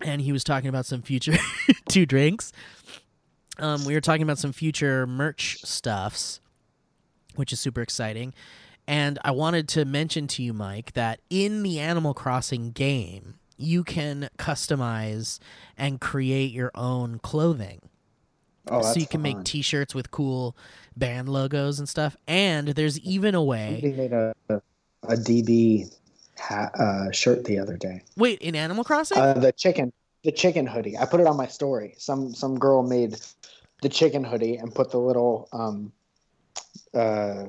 [0.00, 1.36] and he was talking about some future
[1.88, 2.52] two drinks.
[3.58, 6.40] Um, we were talking about some future merch stuffs,
[7.36, 8.34] which is super exciting.
[8.86, 13.84] And I wanted to mention to you, Mike, that in the Animal Crossing game, you
[13.84, 15.38] can customize
[15.76, 17.80] and create your own clothing.
[18.68, 20.56] Oh, so you can make T-shirts with cool
[20.96, 22.16] band logos and stuff.
[22.28, 23.80] And there's even a way.
[23.82, 25.92] We made a a DB
[26.36, 28.02] hat, uh, shirt the other day.
[28.16, 29.18] Wait, in Animal Crossing?
[29.18, 30.96] Uh, the chicken, the chicken hoodie.
[30.96, 31.94] I put it on my story.
[31.98, 33.16] Some some girl made
[33.82, 35.92] the chicken hoodie and put the little um,
[36.94, 37.46] uh,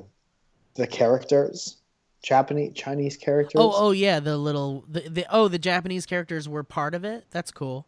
[0.74, 1.76] the characters,
[2.22, 3.60] Japanese Chinese characters.
[3.60, 7.26] oh, oh yeah, the little the, the oh the Japanese characters were part of it.
[7.30, 7.86] That's cool.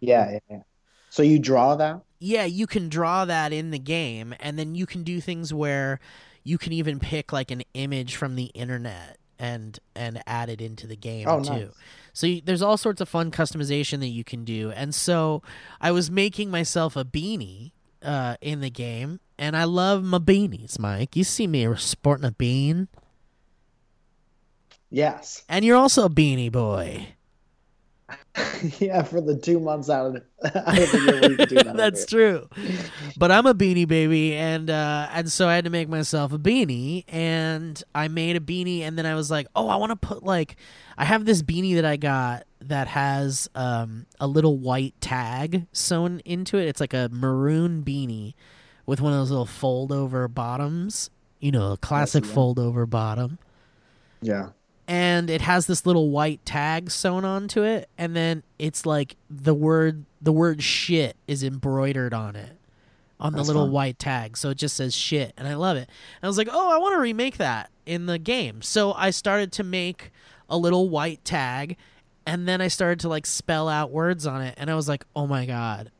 [0.00, 0.62] yeah, yeah, yeah.
[1.12, 2.00] So you draw that?
[2.20, 6.00] yeah, you can draw that in the game, and then you can do things where
[6.42, 10.86] you can even pick like an image from the internet and and add it into
[10.86, 11.50] the game Oh, too.
[11.52, 11.68] nice.
[12.14, 15.42] So you, there's all sorts of fun customization that you can do, and so
[15.82, 17.72] I was making myself a beanie
[18.02, 21.14] uh, in the game, and I love my beanies, Mike.
[21.14, 22.88] You see me sporting a bean,
[24.90, 25.42] Yes.
[25.48, 27.08] and you're also a beanie boy.
[28.78, 31.76] yeah, for the two months out of, out of the year where can do that.
[31.76, 32.48] That's true.
[33.16, 36.38] But I'm a beanie baby and uh and so I had to make myself a
[36.38, 39.96] beanie and I made a beanie and then I was like, "Oh, I want to
[39.96, 40.56] put like
[40.96, 46.20] I have this beanie that I got that has um a little white tag sewn
[46.24, 46.66] into it.
[46.68, 48.34] It's like a maroon beanie
[48.86, 52.32] with one of those little fold over bottoms, you know, a classic yeah.
[52.32, 53.38] fold over bottom
[54.20, 54.50] Yeah.
[54.88, 59.54] And it has this little white tag sewn onto it and then it's like the
[59.54, 62.58] word the word shit is embroidered on it
[63.20, 63.72] on the That's little fun.
[63.72, 64.36] white tag.
[64.36, 65.88] So it just says shit and i love it.
[65.88, 68.62] And i was like oh i want to remake that in the game.
[68.62, 70.10] So i started to make
[70.48, 71.76] a little white tag
[72.26, 75.04] and then i started to like spell out words on it and i was like
[75.16, 75.90] oh my god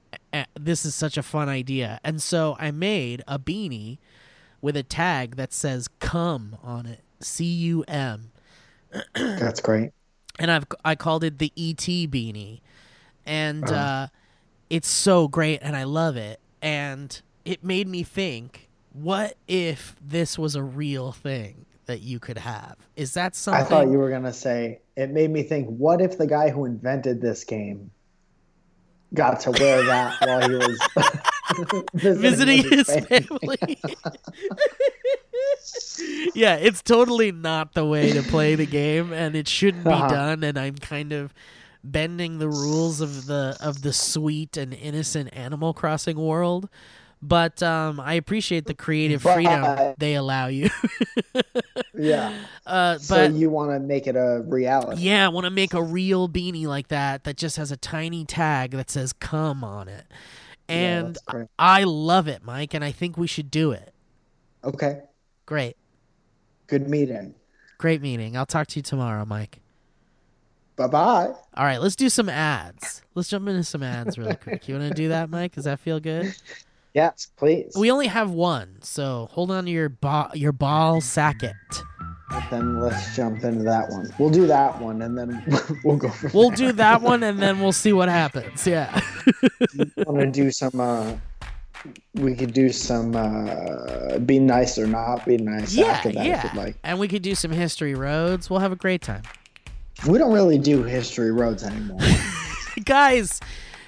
[0.58, 2.00] this is such a fun idea.
[2.02, 3.98] And so i made a beanie
[4.60, 8.31] with a tag that says come on it c-u-m
[9.14, 9.90] That's great.
[10.38, 11.76] and I've I called it the ET
[12.10, 12.60] beanie,
[13.26, 13.74] and Uh-huh.
[13.74, 14.06] uh,
[14.70, 16.40] it's so great, and I love it.
[16.62, 22.38] And it made me think, what if this was a real thing that you could
[22.38, 22.76] have?
[22.96, 23.64] Is that something?
[23.64, 25.68] I thought you were gonna say it made me think.
[25.68, 27.90] What if the guy who invented this game
[29.14, 30.80] got to wear that while he was
[31.94, 33.78] visiting with his family.
[36.34, 40.08] yeah, it's totally not the way to play the game, and it shouldn't be Uh-huh.
[40.08, 40.44] done.
[40.44, 41.32] And I'm kind of
[41.84, 46.68] bending the rules of the of the sweet and innocent Animal Crossing world.
[47.24, 50.70] But um, I appreciate the creative freedom But- they allow you.
[51.94, 52.34] Yeah.
[52.66, 55.02] uh, So but you want to make it a reality?
[55.02, 58.24] yeah, I want to make a real beanie like that that just has a tiny
[58.24, 60.06] tag that says "come" on it,
[60.68, 61.48] and great.
[61.58, 63.92] I love it, Mike, and I think we should do it.
[64.64, 65.02] Okay.
[65.52, 65.76] Great.
[66.66, 67.34] Good meeting.
[67.76, 68.38] Great meeting.
[68.38, 69.60] I'll talk to you tomorrow, Mike.
[70.76, 71.26] Bye bye.
[71.26, 73.02] All right, let's do some ads.
[73.14, 74.66] Let's jump into some ads really quick.
[74.66, 75.52] You want to do that, Mike?
[75.52, 76.34] Does that feel good?
[76.94, 77.74] Yes, please.
[77.78, 81.52] We only have one, so hold on to your ba- your ball sacket.
[82.50, 84.10] Then let's jump into that one.
[84.18, 85.44] We'll do that one, and then
[85.84, 86.10] we'll go.
[86.32, 88.66] We'll do that one, and then we'll see what happens.
[88.66, 88.98] Yeah.
[89.98, 90.80] Want to do some?
[90.80, 91.14] uh
[92.14, 93.14] We could do some.
[93.14, 96.42] uh Be nice or not be nice yeah, after that, if yeah.
[96.44, 96.76] you'd like.
[96.82, 98.48] And we could do some history roads.
[98.50, 99.22] We'll have a great time.
[100.06, 102.00] We don't really do history roads anymore.
[102.84, 103.40] Guys,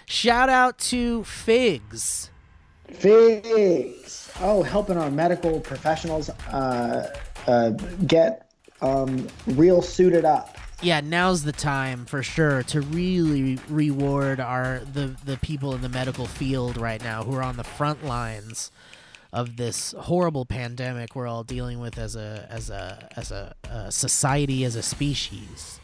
[0.06, 2.30] shout out to Figs.
[2.88, 4.30] Figs.
[4.40, 7.14] Oh, helping our medical professionals uh,
[7.46, 7.70] uh,
[8.06, 10.58] get um, real suited up.
[10.82, 15.88] yeah, now's the time for sure to really reward our the the people in the
[15.88, 18.70] medical field right now who are on the front lines
[19.34, 23.90] of this horrible pandemic we're all dealing with as a as a as a, uh
[23.90, 25.80] society as a species.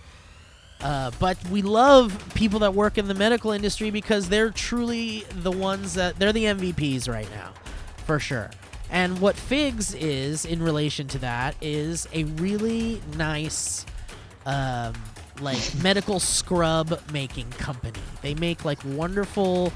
[0.81, 5.51] Uh, but we love people that work in the medical industry because they're truly the
[5.51, 7.53] ones that they're the MVPs right now,
[8.07, 8.51] for sure.
[8.89, 13.85] And what Figs is in relation to that is a really nice
[14.47, 14.95] um,
[15.41, 18.01] like medical scrub making company.
[18.23, 19.73] They make like wonderful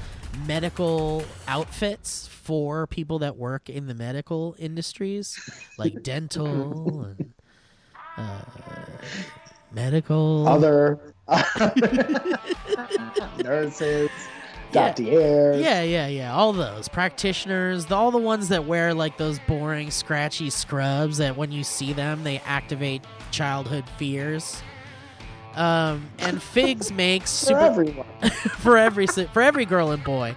[0.47, 5.37] medical outfits for people that work in the medical industries,
[5.79, 7.33] like dental and
[8.17, 8.41] uh,
[9.71, 10.47] medical.
[10.47, 10.99] Other
[13.43, 14.09] nurses,
[14.71, 14.87] Yeah.
[14.89, 15.61] doctors.
[15.61, 16.33] Yeah, yeah, yeah.
[16.35, 21.35] All those practitioners, the, all the ones that wear like those boring, scratchy scrubs that
[21.37, 24.61] when you see them, they activate childhood fears.
[25.55, 28.05] Um, and Figs makes for super everyone.
[28.59, 30.35] for every for every girl and boy.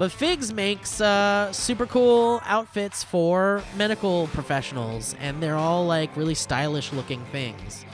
[0.00, 6.34] But Figs makes uh, super cool outfits for medical professionals, and they're all like really
[6.34, 7.84] stylish looking things.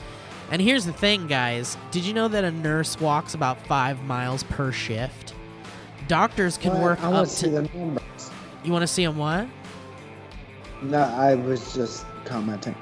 [0.53, 4.45] And here's the thing, guys: Did you know that a nurse walks about five miles
[4.45, 5.35] per shift?
[6.07, 6.81] Doctors can What?
[6.81, 7.53] work I up want to see to.
[7.63, 8.31] the numbers.
[8.63, 9.49] You want to see them what?
[10.83, 12.77] No, I was just commenting.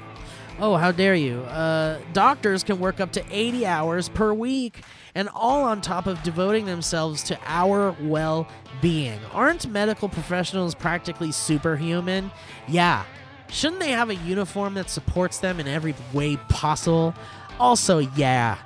[0.61, 1.41] Oh, how dare you!
[1.45, 4.83] Uh, doctors can work up to 80 hours per week,
[5.15, 8.49] and all on top of devoting themselves to our well
[8.81, 9.19] being.
[9.33, 12.31] Aren't medical professionals practically superhuman?
[12.67, 13.05] Yeah.
[13.49, 17.15] Shouldn't they have a uniform that supports them in every way possible?
[17.61, 18.59] Also, yeah.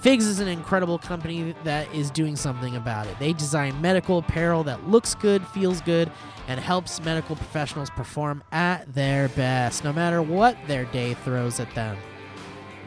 [0.00, 3.16] Figs is an incredible company that is doing something about it.
[3.20, 6.10] They design medical apparel that looks good, feels good,
[6.48, 11.72] and helps medical professionals perform at their best, no matter what their day throws at
[11.76, 11.96] them.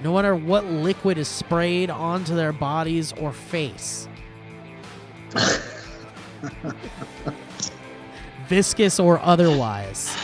[0.03, 4.07] No matter what liquid is sprayed onto their bodies or face.
[8.47, 10.15] Viscous or otherwise.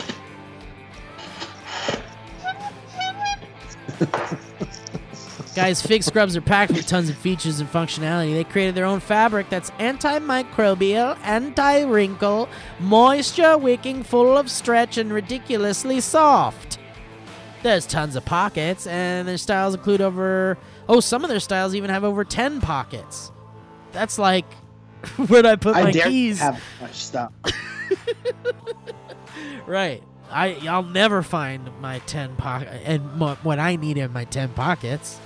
[5.54, 8.32] Guys, Fig Scrubs are packed with tons of features and functionality.
[8.32, 12.48] They created their own fabric that's antimicrobial, anti wrinkle,
[12.80, 16.71] moisture wicking, full of stretch, and ridiculously soft.
[17.62, 20.58] There's tons of pockets, and their styles include over.
[20.88, 23.30] Oh, some of their styles even have over 10 pockets.
[23.92, 24.44] That's like
[25.28, 26.40] where'd I put I my dare keys?
[26.40, 27.32] have much stuff.
[29.66, 30.02] Right.
[30.30, 34.50] I I'll never find my 10 pocket and mo- what I need in my 10
[34.50, 35.18] pockets.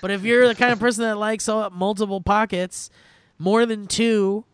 [0.00, 2.90] But if you're the kind of person that likes all, multiple pockets,
[3.38, 4.44] more than two,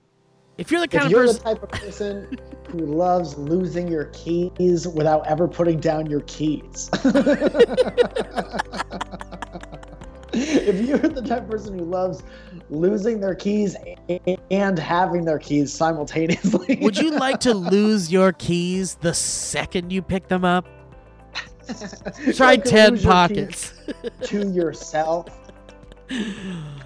[0.61, 2.39] if you're the kind If of you're the person type of person
[2.69, 6.91] who loves losing your keys without ever putting down your keys.
[10.35, 12.23] if you're the type of person who loves
[12.69, 13.75] losing their keys
[14.51, 16.79] and having their keys simultaneously.
[16.83, 20.67] would you like to lose your keys the second you pick them up?
[22.35, 23.73] Try 10 lose your pockets.
[24.25, 25.27] to yourself.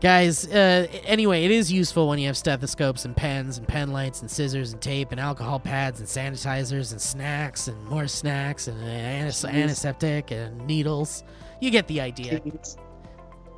[0.00, 4.22] Guys, uh, anyway, it is useful when you have stethoscopes and pens and pen lights
[4.22, 8.82] and scissors and tape and alcohol pads and sanitizers and snacks and more snacks and
[8.82, 11.22] antis- antiseptic and needles.
[11.60, 12.40] You get the idea.
[12.40, 12.78] Keys.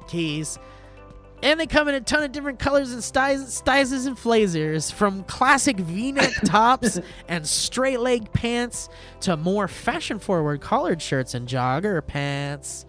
[0.08, 0.58] Keys.
[1.44, 5.22] And they come in a ton of different colors and styles, styles and flazers, from
[5.24, 8.88] classic V-neck tops and straight leg pants
[9.20, 12.84] to more fashion-forward collared shirts and jogger pants.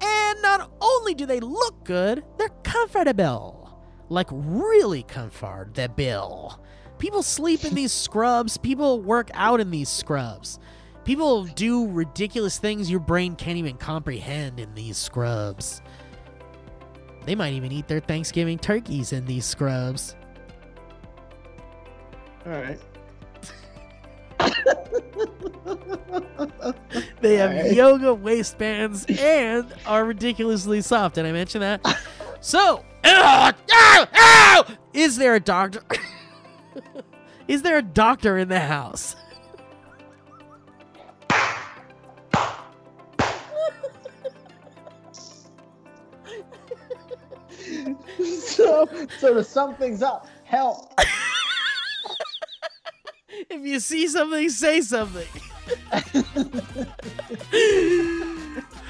[0.00, 3.80] And not only do they look good, they're comfortable.
[4.08, 6.62] Like really comfortable.
[6.98, 10.58] People sleep in these scrubs, people work out in these scrubs.
[11.04, 15.80] People do ridiculous things your brain can't even comprehend in these scrubs.
[17.24, 20.16] They might even eat their Thanksgiving turkeys in these scrubs.
[22.44, 22.80] All right.
[27.20, 27.74] They have Alright.
[27.74, 31.16] yoga waistbands and are ridiculously soft.
[31.16, 31.84] Did I mention that?
[32.40, 34.64] So, ow!
[34.92, 35.82] is there a doctor?
[37.48, 39.16] is there a doctor in the house?
[48.24, 50.92] so, so to sum things up, help.
[53.58, 55.26] If you see something, say something.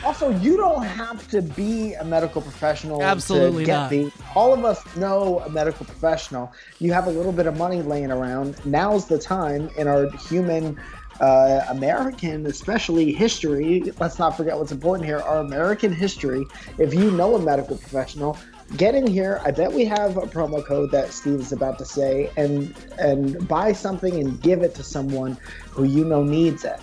[0.04, 3.90] Also, you don't have to be a medical professional Absolutely to get not.
[3.90, 4.12] the.
[4.36, 6.52] All of us know a medical professional.
[6.78, 8.64] You have a little bit of money laying around.
[8.64, 10.80] Now's the time in our human,
[11.20, 13.92] uh, American, especially history.
[13.98, 15.18] Let's not forget what's important here.
[15.18, 16.46] Our American history.
[16.78, 18.38] If you know a medical professional,
[18.76, 19.40] get in here.
[19.44, 23.48] I bet we have a promo code that Steve is about to say, and and
[23.48, 25.38] buy something and give it to someone
[25.70, 26.78] who you know needs it.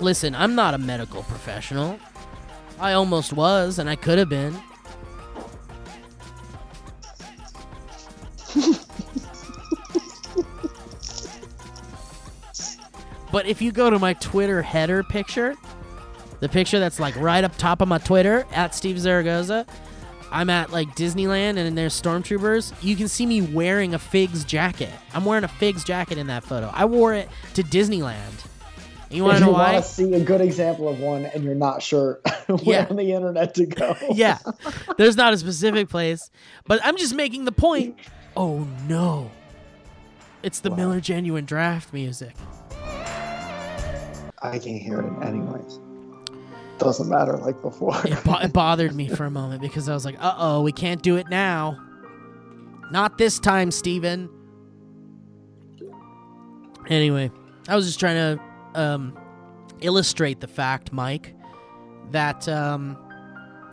[0.00, 1.98] Listen, I'm not a medical professional.
[2.78, 4.52] I almost was, and I could have been.
[13.32, 15.54] but if you go to my Twitter header picture,
[16.40, 19.66] the picture that's like right up top of my Twitter at Steve Zaragoza,
[20.32, 24.90] I'm at like Disneyland and there's stormtroopers, you can see me wearing a Figs jacket.
[25.14, 26.70] I'm wearing a Figs jacket in that photo.
[26.74, 28.44] I wore it to Disneyland.
[29.08, 29.74] You want to know why?
[29.74, 32.86] want to see a good example of one and you're not sure where Yeah.
[32.90, 33.96] on the internet to go.
[34.12, 34.38] yeah.
[34.98, 36.28] There's not a specific place,
[36.66, 37.96] but I'm just making the point.
[38.36, 39.30] Oh no.
[40.42, 40.76] It's the Wow.
[40.76, 42.34] Miller Genuine Draft music.
[44.42, 45.78] I can't hear it anyways.
[46.78, 47.94] Doesn't matter like before.
[48.04, 50.72] It, bo- it bothered me for a moment because I was like, uh oh, we
[50.72, 51.78] can't do it now.
[52.90, 54.28] Not this time, Steven.
[56.88, 57.30] Anyway,
[57.66, 59.18] I was just trying to um,
[59.80, 61.34] illustrate the fact, Mike,
[62.12, 62.96] that um,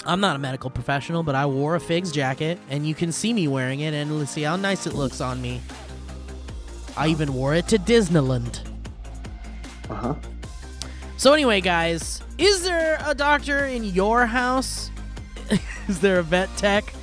[0.05, 3.31] I'm not a medical professional, but I wore a Figs jacket, and you can see
[3.33, 5.61] me wearing it, and let's see how nice it looks on me.
[6.97, 8.61] I even wore it to Disneyland.
[9.91, 10.15] Uh-huh.
[11.17, 14.91] So anyway, guys, is there a doctor in your house?
[15.87, 16.93] is there a vet tech,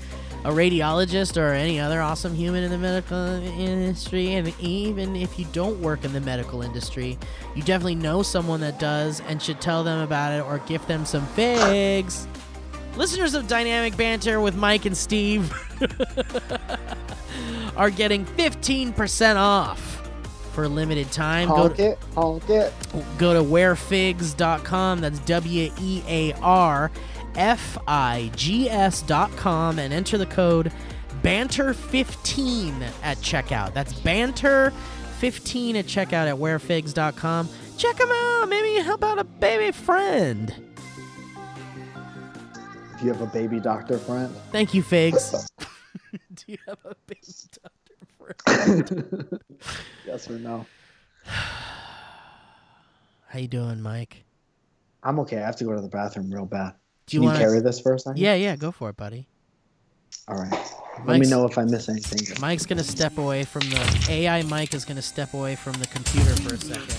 [0.44, 4.34] a radiologist, or any other awesome human in the medical industry?
[4.34, 7.18] And even if you don't work in the medical industry,
[7.54, 11.06] you definitely know someone that does and should tell them about it or gift them
[11.06, 12.28] some figs.
[12.96, 15.50] Listeners of Dynamic Banter with Mike and Steve
[17.76, 19.99] are getting 15% off
[20.50, 21.48] for a limited time.
[21.48, 22.72] Go to- it, honk it.
[23.18, 26.90] go to wearfigs.com that's w-e-a-r
[28.50, 30.72] f-i-g-s.com and enter the code
[31.22, 39.18] banter15 at checkout that's banter15 at checkout at wearfigs.com check them out maybe help out
[39.18, 40.52] a baby friend
[42.96, 44.34] If you have a baby doctor friend.
[44.50, 45.48] thank you figs
[46.34, 47.20] do you have a baby
[47.62, 47.70] doctor
[50.06, 50.66] yes or no?
[53.28, 54.24] how you doing mike
[55.02, 55.38] I'm okay.
[55.38, 56.74] I have to go to the bathroom real bad.
[57.06, 58.18] do you Can you want carry this for a second?
[58.20, 59.26] yeah yeah go for it buddy
[60.28, 60.52] All right.
[61.06, 62.36] Let me know if I miss anything.
[62.42, 64.42] Mike's gonna step away from the AI.
[64.42, 66.94] Mike is gonna step away from the computer for a second,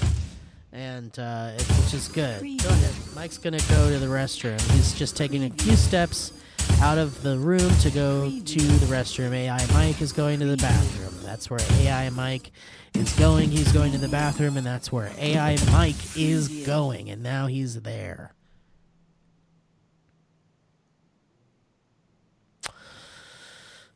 [0.73, 2.39] and uh, it- which is good.
[2.41, 2.95] Go ahead.
[3.13, 4.59] Mike's gonna go to the restroom.
[4.71, 6.33] He's just taking a few steps
[6.81, 9.31] out of the room to go to the restroom.
[9.33, 11.13] AI Mike is going to the bathroom.
[11.23, 12.51] That's where AI Mike
[12.95, 13.51] is going.
[13.51, 17.09] He's going to the bathroom, and that's where AI Mike is going.
[17.09, 18.33] And now he's there.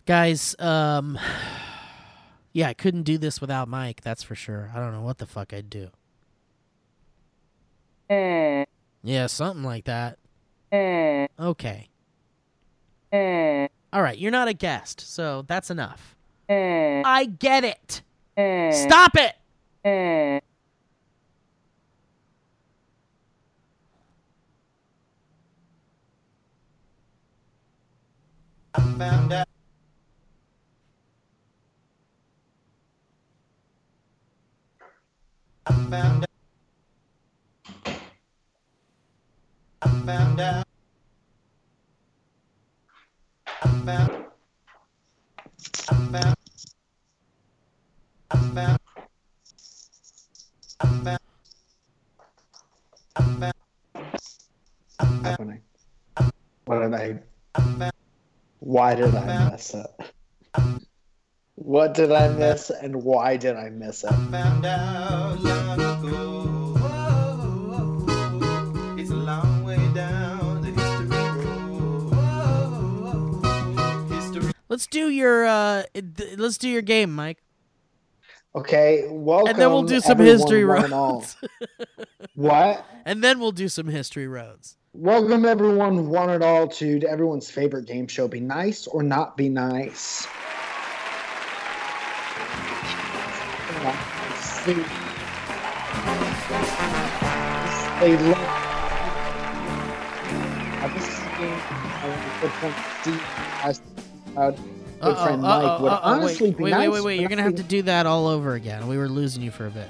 [0.05, 1.17] Guys, um
[2.53, 4.71] yeah, I couldn't do this without Mike, that's for sure.
[4.75, 5.89] I don't know what the fuck I'd do.
[9.03, 10.19] Yeah, something like that.
[11.39, 11.89] Okay.
[13.15, 13.67] Eh.
[13.93, 16.15] All right, you're not a guest, so that's enough.
[16.49, 17.01] Eh.
[17.05, 18.01] I get it.
[18.35, 18.71] Eh.
[18.71, 19.35] Stop it.
[56.65, 57.19] What did I?
[58.59, 59.87] Why did I miss it?
[61.55, 65.84] What did I miss, and why did I miss it?
[74.75, 77.41] Let's do your uh th- let's do your game, Mike.
[78.53, 79.47] Okay, welcome.
[79.47, 81.37] And then we'll do some history one roads.
[82.35, 82.85] What?
[83.05, 84.75] and then we'll do some history roads.
[84.91, 88.27] Welcome everyone, one and all, to everyone's favorite game show.
[88.27, 90.27] Be nice or not be nice.
[94.41, 94.73] See,
[98.01, 98.61] they love.
[100.93, 103.21] This is a game uh, good friend Steve
[103.63, 103.81] has
[104.37, 104.59] uh, good
[105.01, 106.79] Uh-oh, friend uh-oh, Mike would uh-oh, honestly wait, be wait, nice.
[106.81, 107.19] wait, wait, wait.
[107.19, 108.87] You're gonna have to do that all over again.
[108.87, 109.87] We were losing you for a bit.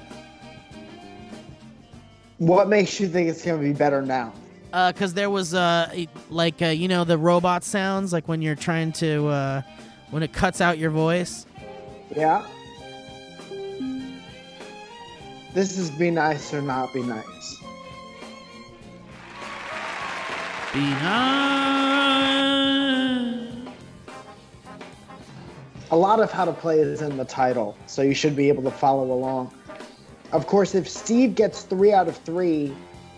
[2.38, 4.32] What makes you think it's gonna be better now?
[4.72, 8.56] Uh, cause there was uh, like uh, you know, the robot sounds, like when you're
[8.56, 9.62] trying to uh,
[10.10, 11.46] when it cuts out your voice.
[12.14, 12.44] Yeah.
[15.54, 17.56] This is be nice or not be nice.
[20.74, 22.85] Be nice.
[25.92, 28.64] A lot of how to play is in the title, so you should be able
[28.64, 29.54] to follow along.
[30.32, 32.74] Of course, if Steve gets three out of three,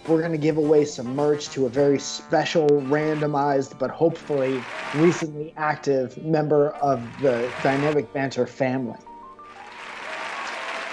[0.06, 4.62] we're going to give away some merch to a very special, randomized, but hopefully
[4.96, 8.98] recently active member of the Dynamic Banter family.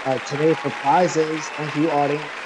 [0.06, 2.45] Uh, today for prizes, thank you, audience.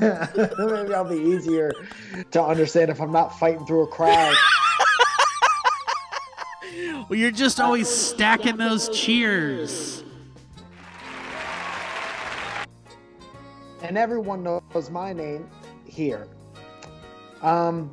[0.58, 1.72] Maybe I'll be easier
[2.30, 4.34] to understand if I'm not fighting through a crowd.
[7.08, 10.04] Well, you're just always stacking those cheers.
[13.86, 15.48] and everyone knows my name
[15.84, 16.26] here.
[17.42, 17.90] Um,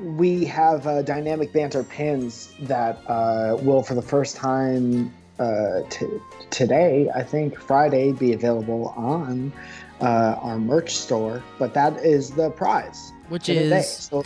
[0.00, 6.06] we have uh, dynamic banter pins that uh, will, for the first time uh, t-
[6.50, 9.52] today, I think Friday, be available on
[10.00, 11.42] uh, our merch store.
[11.58, 13.78] But that is the prize, Which the day.
[13.78, 14.24] is So,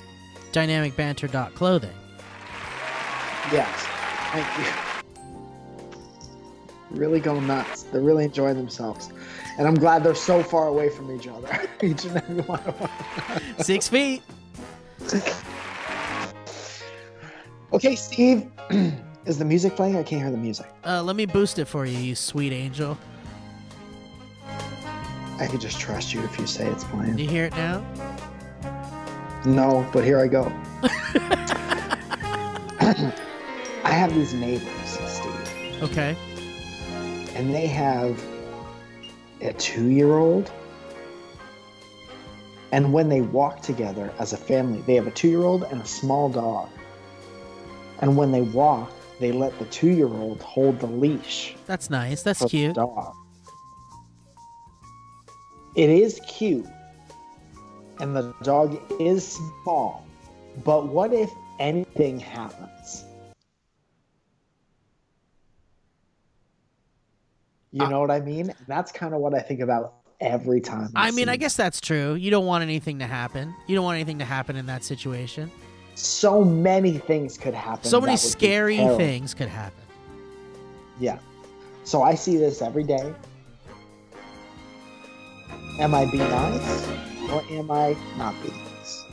[0.52, 1.90] dynamicbanter.clothing.
[3.52, 3.86] yes,
[4.32, 4.72] thank you.
[6.90, 7.84] Really go nuts.
[7.84, 9.10] They're really enjoying themselves.
[9.58, 11.48] And I'm glad they're so far away from each other.
[11.82, 12.90] each and every one of them.
[13.60, 14.22] Six feet.
[17.72, 18.48] Okay, Steve,
[19.26, 19.96] is the music playing?
[19.96, 20.66] I can't hear the music.
[20.84, 22.98] Uh, let me boost it for you, you sweet angel.
[25.41, 27.16] I could just trust you if you say it's playing.
[27.16, 27.82] Do you hear it now?
[29.47, 30.53] No, but here I go.
[33.82, 34.68] I have these neighbors,
[35.07, 36.14] Steve, Okay.
[37.34, 38.22] and they have
[39.41, 40.53] a two year old.
[42.72, 45.80] And when they walk together as a family, they have a two year old and
[45.80, 46.68] a small dog.
[48.01, 51.57] And when they walk, they let the two year old hold the leash.
[51.66, 52.22] That's nice.
[52.22, 52.74] That's cute.
[52.74, 53.16] dog.
[55.76, 56.66] It is cute,
[58.00, 60.04] and the dog is small.
[60.64, 63.04] But what if anything happens?
[67.72, 68.52] You Uh, know what I mean?
[68.66, 70.88] That's kind of what I think about every time.
[70.96, 72.14] I mean, I guess that's true.
[72.14, 73.54] You don't want anything to happen.
[73.68, 75.50] You don't want anything to happen in that situation.
[75.94, 77.84] so many things could happen.
[77.84, 79.82] So many that would be scary things could happen.
[80.98, 81.18] Yeah.
[81.84, 83.12] So I see this every day.
[85.80, 86.88] Am I being nice
[87.30, 89.06] or am I not being nice?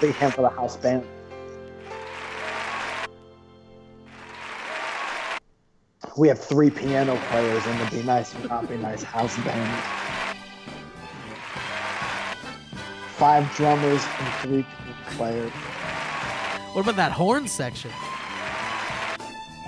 [0.00, 1.06] Big hand for the house band.
[6.16, 10.27] We have three piano players in the Be Nice or Not Be Nice house band.
[13.18, 14.66] Five drummers and three
[15.16, 15.50] players.
[16.72, 17.90] What about that horn section?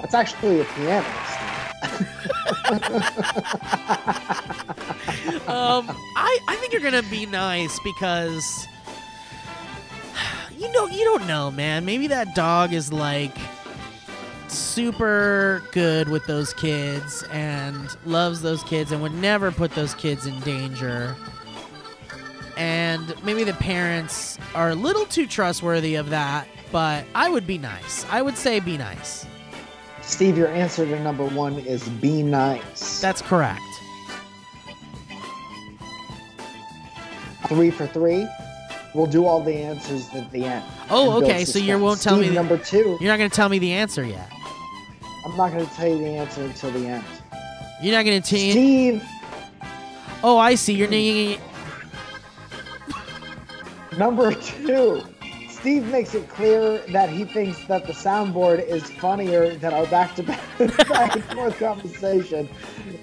[0.01, 1.07] That's actually a piano.
[5.49, 8.69] um, I, I think you're gonna be nice because
[10.57, 11.85] you know you don't know, man.
[11.85, 13.37] Maybe that dog is like
[14.47, 20.27] super good with those kids and loves those kids and would never put those kids
[20.27, 21.17] in danger.
[22.61, 27.57] And maybe the parents are a little too trustworthy of that, but I would be
[27.57, 28.05] nice.
[28.11, 29.27] I would say be nice.
[30.03, 33.01] Steve, your answer to number one is be nice.
[33.01, 33.63] That's correct.
[37.49, 38.29] three for three.
[38.95, 40.65] We'll do all the answers at the end.
[40.91, 42.99] Oh, okay, so you won't tell me Steve, the- number two.
[43.01, 44.31] You're not going to tell me the answer yet.
[45.25, 47.05] I'm not going to tell you the answer until the end.
[47.83, 49.03] You're not going to tell Steve,
[50.23, 50.75] Oh, I see.
[50.75, 50.89] You're.
[54.01, 55.03] Number two.
[55.51, 60.41] Steve makes it clear that he thinks that the soundboard is funnier than our back-to-back
[60.89, 62.49] back and forth conversation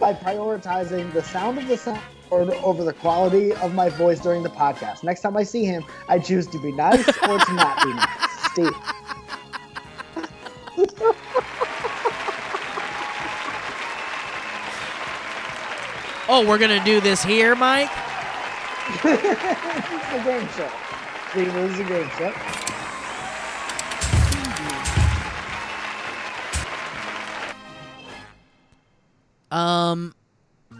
[0.00, 4.50] by prioritizing the sound of the soundboard over the quality of my voice during the
[4.50, 5.04] podcast.
[5.04, 8.50] Next time I see him, I choose to be nice or to not be nice.
[8.50, 8.72] Steve.
[16.28, 17.88] Oh, we're gonna do this here, Mike.
[18.88, 20.70] It's a game show.
[21.30, 22.32] Steve, is a game show.
[29.50, 30.14] Um,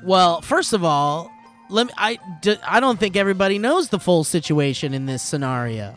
[0.03, 1.31] well, first of all,
[1.69, 1.93] let me.
[1.97, 5.95] I d- I don't think everybody knows the full situation in this scenario.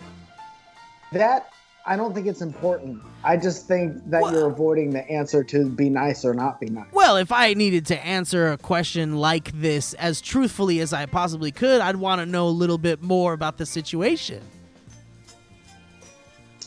[1.11, 1.51] That
[1.89, 3.01] I don't think it's important.
[3.23, 6.67] I just think that Well- you're avoiding the answer to be nice or not be
[6.67, 6.85] nice.
[6.93, 11.51] Well, if I needed to answer a question like this as truthfully as I possibly
[11.51, 14.41] could, I'd want to know a little bit more about the situation.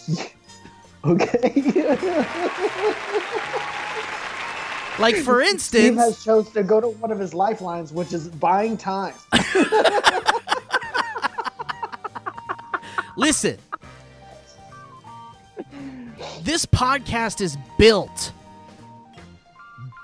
[1.04, 1.50] Okay.
[5.00, 8.28] Like for Steve instance, has chose to go to one of his lifelines, which is
[8.28, 9.14] buying time.
[13.16, 13.58] listen.
[16.42, 18.32] This podcast is built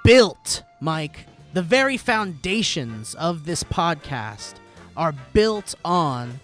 [0.04, 1.26] built, Mike.
[1.52, 4.54] The very foundations of this podcast
[4.96, 6.40] are built on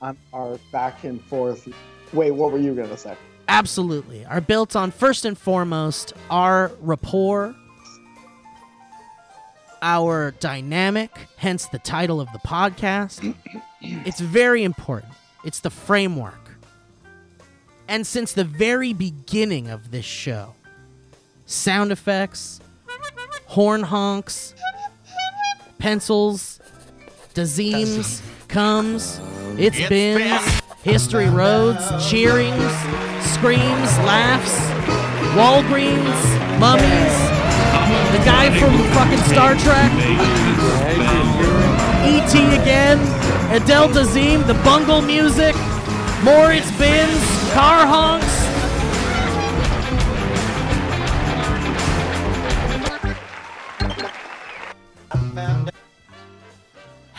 [0.00, 1.68] on our back and forth.
[2.12, 3.16] Wait, what were you gonna say?
[3.48, 7.54] absolutely are built on first and foremost our rapport
[9.82, 13.34] our dynamic hence the title of the podcast
[13.80, 15.12] it's very important
[15.44, 16.41] it's the framework
[17.92, 20.54] and since the very beginning of this show
[21.44, 22.58] sound effects
[23.44, 24.54] horn honks
[25.78, 26.58] pencils
[27.34, 29.20] dazeems comes
[29.58, 30.40] it's been
[30.82, 32.72] history roads cheerings
[33.34, 34.56] screams laughs
[35.36, 36.22] walgreens
[36.58, 37.16] mummies
[38.16, 39.92] the guy from fucking star trek
[42.08, 42.98] et again
[43.54, 45.54] adele dazeem the bungle music
[46.24, 48.42] more it's bins car honks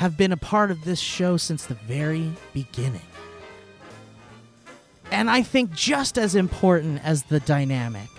[0.04, 3.00] have been a part of this show since the very beginning.
[5.12, 8.10] And I think just as important as the dynamic,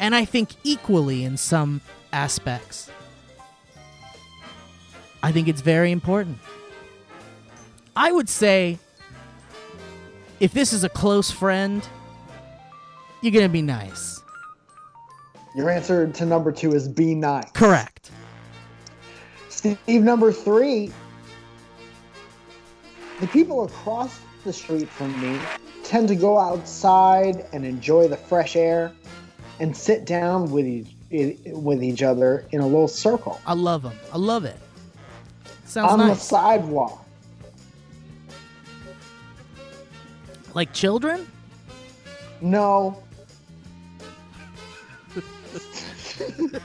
[0.00, 2.90] and I think equally in some aspects,
[5.22, 6.38] I think it's very important.
[7.94, 8.78] I would say
[10.40, 11.86] if this is a close friend,
[13.20, 14.22] you're going to be nice.
[15.54, 17.50] Your answer to number two is be nice.
[17.52, 18.10] Correct.
[19.48, 20.92] Steve, number three.
[23.20, 25.38] The people across the street from me
[25.84, 28.92] tend to go outside and enjoy the fresh air
[29.60, 30.88] and sit down with each,
[31.46, 33.96] with each other in a little circle I love them.
[34.12, 34.56] I love it.
[35.64, 36.00] Sounds nice.
[36.00, 37.03] on the sidewalk.
[40.54, 41.26] Like children?
[42.40, 43.02] No.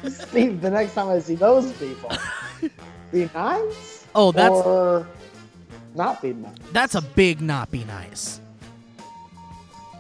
[0.10, 2.12] Steve, the next time I see those people,
[3.12, 5.08] be nice Oh, that's or
[5.96, 8.40] not be nice that's a big not be nice.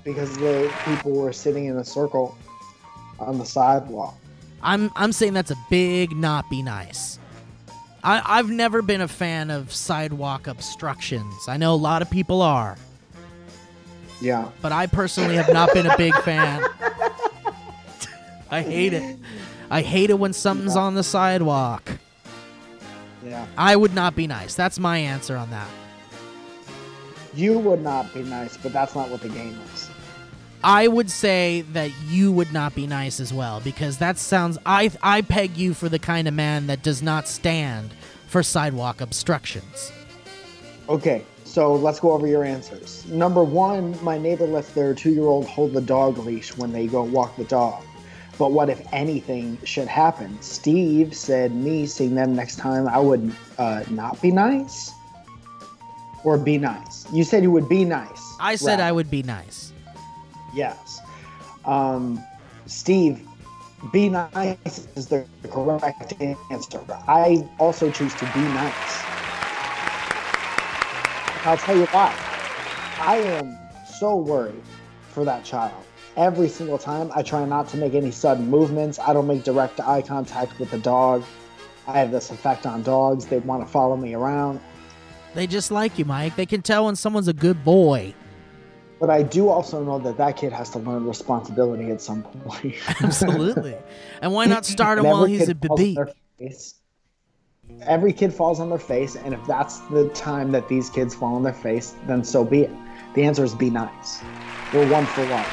[0.03, 2.37] because the people were sitting in a circle
[3.19, 4.15] on the sidewalk.
[4.61, 7.19] I'm I'm saying that's a big not be nice.
[8.03, 11.47] I, I've never been a fan of sidewalk obstructions.
[11.47, 12.77] I know a lot of people are,
[14.21, 14.49] Yeah.
[14.61, 16.61] but I personally have not been a big fan.
[18.51, 19.17] I hate it.
[19.69, 21.91] I hate it when something's on the sidewalk.
[23.23, 23.45] Yeah.
[23.57, 24.55] I would not be nice.
[24.55, 25.69] That's my answer on that.
[27.35, 29.89] You would not be nice, but that's not what the game is.
[30.63, 34.91] I would say that you would not be nice as well because that sounds I
[35.01, 37.91] I peg you for the kind of man that does not stand
[38.27, 39.91] for sidewalk obstructions.
[40.89, 41.23] Okay,
[41.59, 43.05] so let's go over your answers.
[43.07, 46.87] Number one, my neighbor lets their two year old hold the dog leash when they
[46.87, 47.83] go walk the dog.
[48.37, 50.41] But what if anything should happen?
[50.41, 54.93] Steve said me seeing them next time, I would uh, not be nice
[56.23, 57.05] or be nice.
[57.11, 58.23] You said you would be nice.
[58.39, 59.73] I said I would be nice.
[60.55, 61.01] Yes.
[61.65, 62.23] Um,
[62.67, 63.19] Steve,
[63.91, 66.79] be nice is the correct answer.
[67.09, 68.88] I also choose to be nice.
[71.45, 72.13] I'll tell you why.
[72.99, 73.57] I am
[73.97, 74.61] so worried
[75.09, 75.83] for that child.
[76.17, 78.99] Every single time, I try not to make any sudden movements.
[78.99, 81.23] I don't make direct eye contact with the dog.
[81.87, 83.25] I have this effect on dogs.
[83.25, 84.59] They want to follow me around.
[85.33, 86.35] They just like you, Mike.
[86.35, 88.13] They can tell when someone's a good boy.
[88.99, 92.75] But I do also know that that kid has to learn responsibility at some point.
[93.01, 93.77] Absolutely.
[94.21, 95.97] and why not start him while he's a baby?
[97.81, 101.35] Every kid falls on their face, and if that's the time that these kids fall
[101.35, 102.71] on their face, then so be it.
[103.15, 104.21] The answer is be nice.
[104.73, 105.45] We're one for one.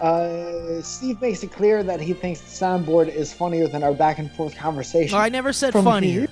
[0.00, 4.18] Uh, Steve makes it clear that he thinks the soundboard is funnier than our back
[4.18, 5.14] and forth conversation.
[5.16, 6.20] Oh, I never said From funnier.
[6.20, 6.28] here?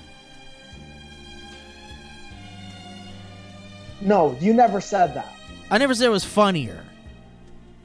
[4.01, 5.33] No, you never said that.
[5.71, 6.83] I never said it was funnier.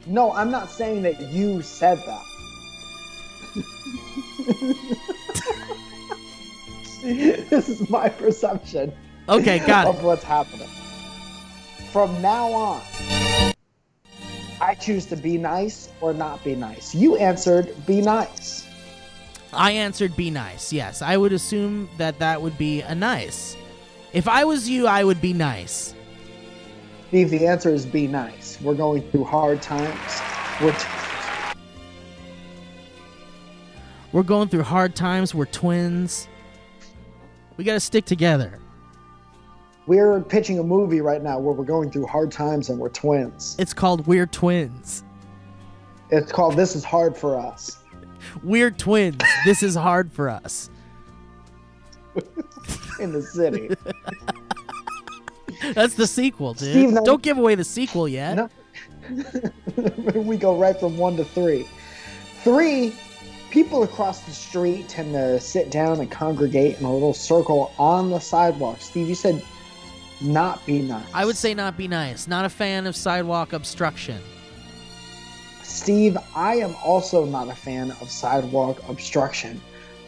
[0.06, 2.22] No, I'm not saying that you said that.
[7.02, 8.92] this is my perception
[9.28, 10.04] Okay, got of it.
[10.04, 10.68] what's happening.
[11.92, 12.80] From now on,
[14.60, 16.94] I choose to be nice or not be nice.
[16.94, 18.66] You answered be nice.
[19.52, 20.72] I answered be nice.
[20.72, 23.56] Yes, I would assume that that would be a nice.
[24.12, 25.94] If I was you, I would be nice.
[27.08, 28.58] Steve, the answer is be nice.
[28.60, 30.22] We're going through hard times.
[30.60, 30.86] We're t-
[34.12, 35.34] We're going through hard times.
[35.34, 36.28] We're twins.
[37.56, 38.58] We got to stick together.
[39.86, 43.56] we're pitching a movie right now where we're going through hard times and we're twins.
[43.58, 45.02] It's called We're Twins.
[46.10, 47.78] It's called This Is Hard for Us.
[48.42, 49.20] We're twins.
[49.44, 50.70] this is hard for us.
[53.00, 53.70] in the city.
[55.74, 56.70] That's the sequel, dude.
[56.90, 58.36] Steve, Don't give away the sequel yet.
[58.36, 58.48] No.
[60.14, 61.66] we go right from one to three.
[62.42, 62.94] Three,
[63.50, 68.10] people across the street tend to sit down and congregate in a little circle on
[68.10, 68.80] the sidewalk.
[68.80, 69.42] Steve, you said
[70.20, 71.06] not be nice.
[71.14, 72.26] I would say not be nice.
[72.26, 74.20] Not a fan of sidewalk obstruction.
[75.62, 79.60] Steve, I am also not a fan of sidewalk obstruction,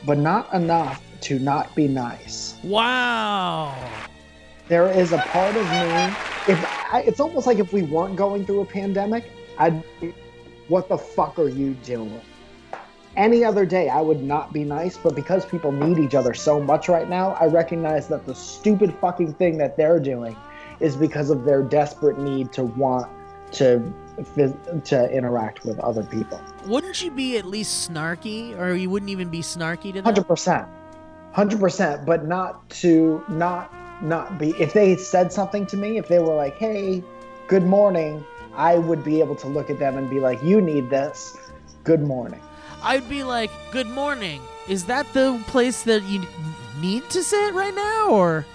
[0.04, 2.56] but not enough to not be nice.
[2.62, 3.76] Wow.
[4.68, 6.14] There is a part of me.
[6.52, 9.82] If I, it's almost like if we weren't going through a pandemic, I'd.
[10.00, 10.14] be,
[10.68, 12.20] What the fuck are you doing?
[13.20, 16.58] Any other day, I would not be nice, but because people need each other so
[16.58, 20.34] much right now, I recognize that the stupid fucking thing that they're doing
[20.80, 23.10] is because of their desperate need to want
[23.52, 23.92] to
[24.86, 26.40] to interact with other people.
[26.64, 30.04] Wouldn't you be at least snarky, or you wouldn't even be snarky to them?
[30.04, 30.66] Hundred percent,
[31.32, 33.70] hundred percent, but not to not
[34.02, 34.54] not be.
[34.58, 37.04] If they said something to me, if they were like, "Hey,
[37.48, 40.88] good morning," I would be able to look at them and be like, "You need
[40.88, 41.36] this.
[41.84, 42.40] Good morning."
[42.82, 44.40] I'd be like, "Good morning.
[44.68, 46.26] Is that the place that you
[46.80, 48.46] need to sit right now, or?"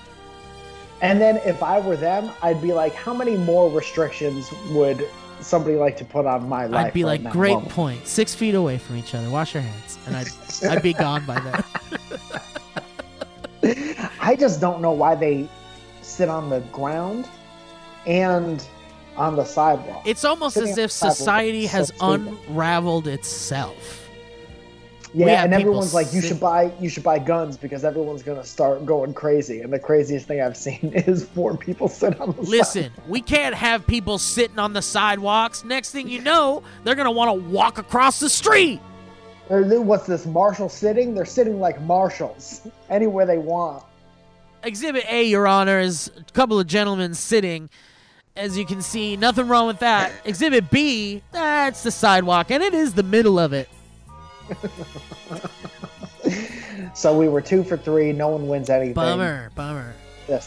[1.02, 5.08] And then if I were them, I'd be like, "How many more restrictions would
[5.42, 8.08] somebody like to put on my life?" I'd be right like, now?" "Great point.
[8.08, 9.30] Six feet away from each other.
[9.30, 10.28] Wash your hands," and I'd
[10.70, 11.64] I'd be gone by then.
[14.20, 15.48] I just don't know why they
[16.02, 17.28] sit on the ground
[18.06, 18.66] and
[19.18, 20.04] on the sidewalk.
[20.06, 24.05] It's almost Sitting as if society has unraveled itself.
[25.16, 28.86] Yeah, and everyone's like, you should buy you should buy guns because everyone's gonna start
[28.86, 29.62] going crazy.
[29.62, 33.56] And the craziest thing I've seen is four people sit on the Listen, we can't
[33.56, 35.64] have people sitting on the sidewalks.
[35.64, 38.82] Next thing you know, they're gonna want to walk across the street.
[39.48, 41.14] What's this Marshall sitting?
[41.14, 43.84] They're sitting like marshals anywhere they want.
[44.64, 47.70] Exhibit A, Your Honor, is a couple of gentlemen sitting.
[48.36, 50.12] As you can see, nothing wrong with that.
[50.26, 53.70] Exhibit B, that's the sidewalk, and it is the middle of it.
[56.94, 58.12] So we were two for three.
[58.14, 59.94] No one wins anything Bummer, bummer.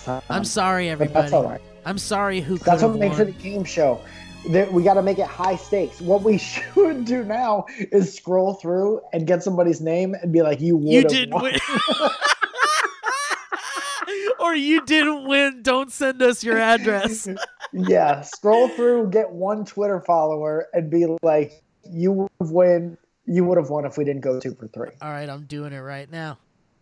[0.04, 0.22] time.
[0.30, 1.20] I'm sorry, everybody.
[1.20, 1.60] that's all right.
[1.84, 2.40] I'm sorry.
[2.40, 3.28] Who That's what makes won.
[3.28, 4.00] it a game show.
[4.48, 6.00] We got to make it high stakes.
[6.00, 10.60] What we should do now is scroll through and get somebody's name and be like,
[10.60, 11.58] "You would You didn't won." win.
[14.40, 15.62] or you didn't win.
[15.62, 17.28] Don't send us your address.
[17.72, 22.96] yeah, scroll through, get one Twitter follower, and be like, "You would win.
[23.28, 24.88] You would have won if we didn't go two for three.
[25.02, 26.38] All right, I'm doing it right now.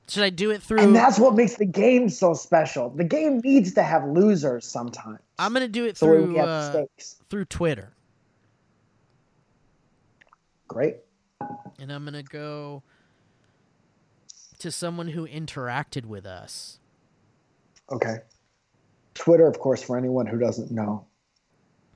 [0.09, 0.79] Should I do it through?
[0.79, 2.91] And that's what makes the game so special.
[2.91, 5.19] The game needs to have losers sometimes.
[5.39, 6.85] I'm gonna do it so through uh,
[7.29, 7.93] through Twitter,
[10.69, 10.99] Great.
[11.81, 12.85] and I'm gonna go
[14.61, 16.79] to someone who interacted with us.
[17.91, 18.19] Okay.
[19.15, 21.05] Twitter, of course, for anyone who doesn't know,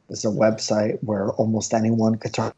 [0.09, 2.57] is a website where almost anyone could talk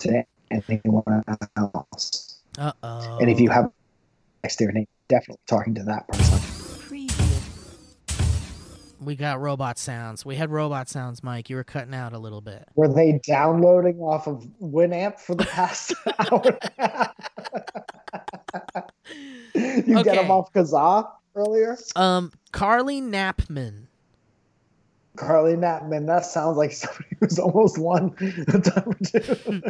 [0.00, 1.24] to anyone
[1.56, 2.40] else.
[2.58, 3.18] Uh oh.
[3.18, 3.70] And if you have
[4.42, 6.60] next to your name, definitely talking to that person.
[9.00, 10.24] we got robot sounds.
[10.26, 11.48] We had robot sounds, Mike.
[11.48, 12.68] You were cutting out a little bit.
[12.74, 15.94] Were they downloading off of Winamp for the past
[16.30, 16.42] hour?
[16.44, 17.14] and a half?
[19.86, 21.78] you get them off Kazaa earlier?
[21.96, 23.86] Um, Carly Knappman.
[25.20, 28.10] Carly Knappman, that sounds like somebody who's almost won
[28.64, 29.62] time or two.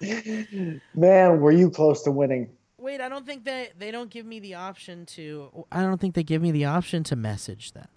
[0.94, 2.50] Man, were you close to winning?
[2.78, 5.66] Wait, I don't think they they don't give me the option to.
[5.70, 7.88] I don't think they give me the option to message them.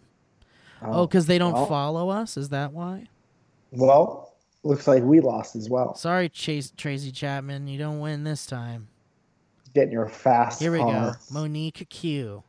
[0.82, 1.66] Oh, oh because they don't well.
[1.66, 2.38] follow us.
[2.38, 3.08] Is that why?
[3.72, 4.34] Well,
[4.64, 5.96] looks like we lost as well.
[5.96, 8.88] Sorry, Chase Tracy Chapman, you don't win this time.
[9.74, 11.14] Getting your fast Here we go.
[11.32, 12.44] Monique Q.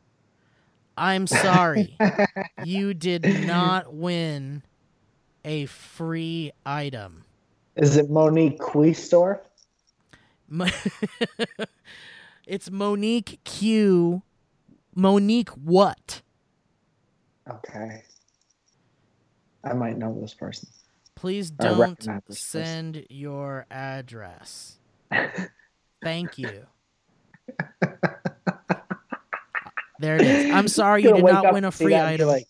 [0.97, 1.97] I'm sorry.
[2.63, 4.63] you did not win
[5.43, 7.25] a free item.
[7.75, 9.39] Is it Monique Quistor?
[10.47, 10.67] Mo-
[12.47, 14.21] it's Monique Q.
[14.95, 16.21] Monique what?
[17.49, 18.03] Okay.
[19.63, 20.69] I might know this person.
[21.15, 22.93] Please don't recognize this person.
[22.93, 24.77] send your address.
[26.03, 26.65] Thank you.
[30.03, 30.51] There it is.
[30.53, 32.27] I'm sorry you did not win a free that be item.
[32.27, 32.45] like,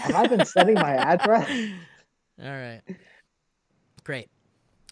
[0.00, 1.46] Have I been sending my address?
[2.42, 2.80] All right.
[4.04, 4.30] Great.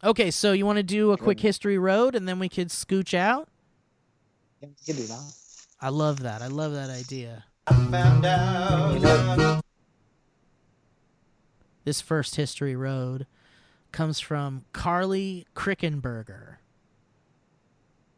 [0.05, 3.15] Okay, so you want to do a quick history road and then we could scooch
[3.15, 3.49] out?
[4.61, 5.33] Yeah, you can do that.
[5.81, 6.43] I love that.
[6.43, 7.45] I love that idea.
[7.67, 9.63] I found out
[11.85, 13.27] This first history road
[13.91, 16.57] comes from Carly Krickenberger.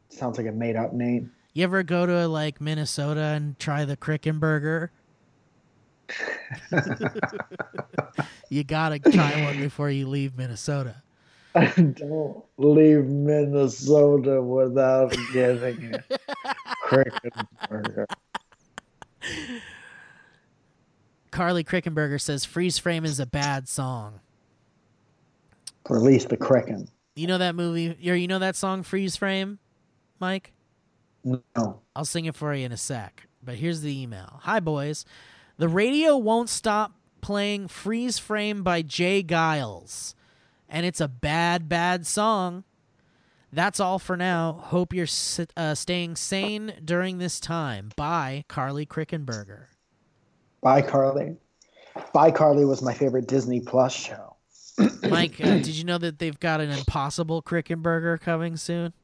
[0.08, 1.30] Sounds like a made up name.
[1.54, 4.88] You ever go to like Minnesota and try the Krickenberger?
[8.48, 11.02] you gotta try one before you leave Minnesota.
[11.54, 16.02] Don't leave Minnesota without getting a
[16.82, 17.32] cricket
[17.68, 18.06] burger.
[21.30, 24.20] Carly Krickenberger says Freeze Frame is a bad song.
[25.90, 26.88] Release the cricket.
[27.14, 29.58] You know that movie or you know that song Freeze Frame,
[30.18, 30.52] Mike?
[31.24, 31.80] No.
[31.94, 33.26] I'll sing it for you in a sec.
[33.42, 34.40] But here's the email.
[34.42, 35.04] Hi boys.
[35.56, 39.22] The radio won't stop playing Freeze Frame by J.
[39.22, 40.14] Geils.
[40.68, 42.64] And it's a bad bad song.
[43.52, 44.60] That's all for now.
[44.64, 45.06] Hope you're
[45.56, 47.90] uh, staying sane during this time.
[47.96, 49.66] Bye, Carly Krickenberger.
[50.62, 51.36] Bye, Carly.
[52.14, 54.36] Bye, Carly was my favorite Disney Plus show.
[55.02, 58.94] Mike, uh, did you know that they've got an impossible Krickenberger coming soon?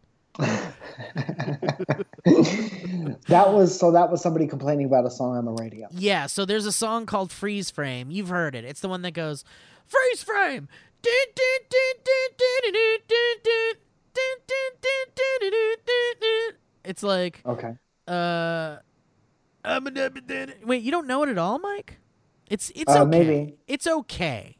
[3.29, 3.91] That was so.
[3.93, 5.89] That was somebody complaining about a song on the radio.
[5.91, 8.11] Yeah, so there's a song called Freeze Frame.
[8.11, 8.65] You've heard it.
[8.65, 9.45] It's the one that goes
[9.87, 10.69] Freeze Frame.
[16.85, 17.75] It's like Okay.
[18.07, 18.77] uh
[19.65, 20.11] I'm a
[20.65, 21.99] Wait, you don't know it at all, Mike?
[22.49, 23.11] It's it's Uh, okay.
[23.11, 23.55] maybe.
[23.67, 24.57] It's okay.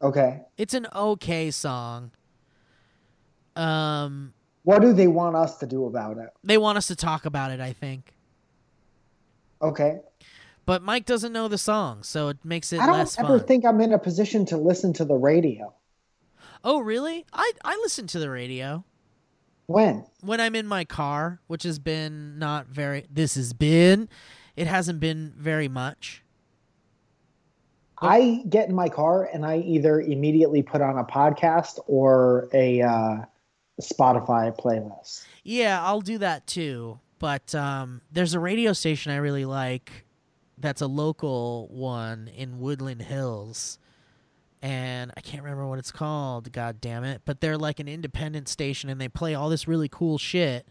[0.00, 0.42] Okay.
[0.56, 2.12] It's an okay song.
[3.56, 4.34] Um
[4.66, 6.30] What do they want us to do about it?
[6.42, 8.16] they want us to talk about it, I think.
[9.62, 10.00] Okay.
[10.64, 13.46] But Mike doesn't know the song, so it makes it I don't ever fun.
[13.46, 15.72] think I'm in a position to listen to the radio.
[16.64, 17.24] oh, really?
[17.32, 18.84] I I listen to the radio.
[19.66, 20.04] When?
[20.20, 24.08] when I'm in my car, which has been not very this has been
[24.56, 26.24] it hasn't been very much.
[28.02, 32.82] I get in my car and I either immediately put on a podcast or a
[32.82, 33.16] uh,
[33.80, 35.24] Spotify playlist.
[35.44, 36.98] Yeah, I'll do that too.
[37.18, 40.04] But um there's a radio station I really like
[40.58, 43.78] that's a local one in Woodland Hills.
[44.62, 47.22] And I can't remember what it's called, god damn it.
[47.24, 50.66] But they're like an independent station and they play all this really cool shit.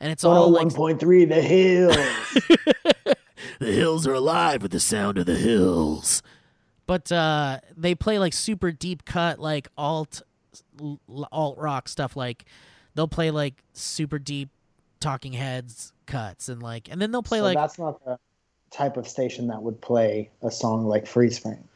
[0.00, 1.96] And it's all Oh, like 1.3 The Hills.
[3.58, 6.22] the hills are alive with the sound of the hills.
[6.86, 10.22] But uh, they play like super deep cut, like alt
[11.32, 12.16] alt rock stuff.
[12.16, 12.44] Like
[12.94, 14.50] they'll play like super deep
[15.00, 18.18] Talking Heads cuts, and like, and then they'll play so like that's not the
[18.70, 21.68] type of station that would play a song like Freeze Frame.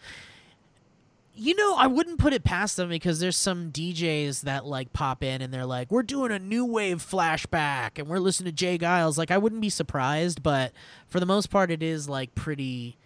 [1.35, 5.23] you know, I wouldn't put it past them because there's some DJs that like pop
[5.23, 8.77] in and they're like, "We're doing a new wave flashback and we're listening to J.
[8.77, 10.73] Geils." Like, I wouldn't be surprised, but
[11.09, 12.97] for the most part, it is like pretty,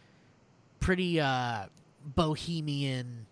[0.81, 1.67] pretty uh,
[2.05, 3.27] bohemian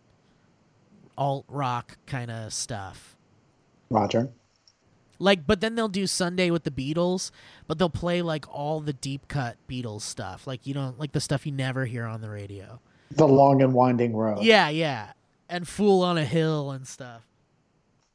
[1.16, 3.16] alt rock kind of stuff.
[3.90, 4.30] Roger.
[5.18, 7.30] Like, but then they'll do Sunday with the Beatles,
[7.66, 11.20] but they'll play like all the deep cut Beatles stuff, like you don't like the
[11.20, 12.80] stuff you never hear on the radio.
[13.12, 14.42] The Long and Winding Road.
[14.42, 15.12] Yeah, yeah.
[15.48, 17.22] And Fool on a Hill and stuff.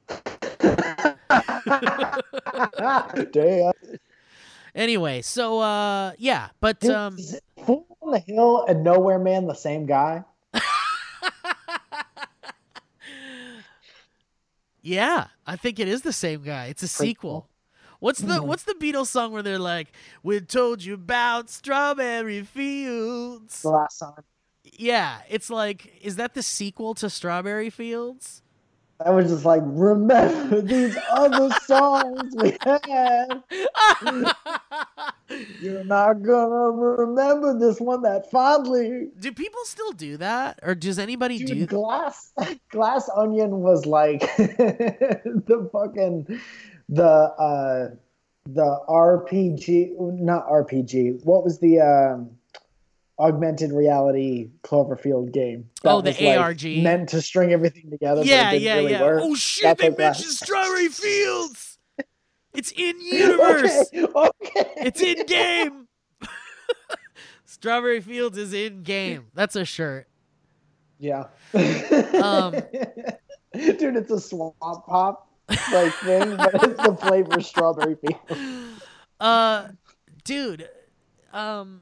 [3.32, 3.72] Damn.
[4.76, 7.18] Anyway, so uh yeah, but um
[7.66, 10.24] Fool on the Hill and Nowhere Man the same guy?
[14.89, 16.65] Yeah, I think it is the same guy.
[16.65, 17.47] It's a sequel.
[17.99, 18.45] What's the Mhm.
[18.47, 19.91] what's the Beatles song where they're like,
[20.23, 23.61] "We told you about strawberry fields"?
[23.61, 24.23] The last song.
[24.63, 28.41] Yeah, it's like is that the sequel to Strawberry Fields?
[29.06, 33.43] I was just like, remember these other songs we had.
[35.62, 39.10] You're not gonna remember this one that fondly.
[39.20, 42.34] do people still do that or does anybody Dude, do Glass
[42.72, 46.41] Glass Onion was like the fucking
[46.89, 47.95] the uh
[48.47, 51.24] the RPG not RPG.
[51.24, 52.32] What was the um
[53.20, 55.70] augmented reality Cloverfield game?
[55.84, 56.63] Oh, the like, ARG.
[56.82, 58.24] meant to string everything together.
[58.24, 59.01] Yeah, but it didn't yeah, really yeah.
[59.01, 59.22] Work.
[59.24, 60.03] Oh shit, That's they like that.
[60.03, 61.78] mentioned Strawberry Fields.
[62.53, 63.89] It's in universe.
[63.93, 64.74] Okay, okay.
[64.78, 65.88] It's in game.
[67.45, 69.28] Strawberry Fields is in game.
[69.34, 70.07] That's a shirt.
[70.97, 71.26] Yeah.
[71.53, 72.51] Um,
[73.53, 75.30] Dude, it's a swamp pop
[75.72, 78.82] like thing, but it's the flavor strawberry field.
[79.20, 79.70] Uh
[80.24, 80.70] dude,
[81.34, 81.82] um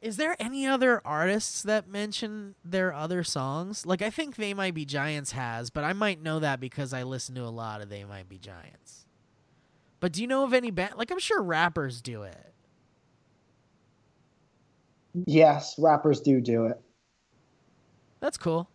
[0.00, 3.86] Is there any other artists that mention their other songs?
[3.86, 7.02] Like I think They Might Be Giants has, but I might know that because I
[7.02, 9.06] listen to a lot of They Might Be Giants.
[10.00, 10.94] But do you know of any band?
[10.96, 12.52] Like I'm sure rappers do it.
[15.26, 16.80] Yes, rappers do do it.
[18.20, 18.68] That's cool.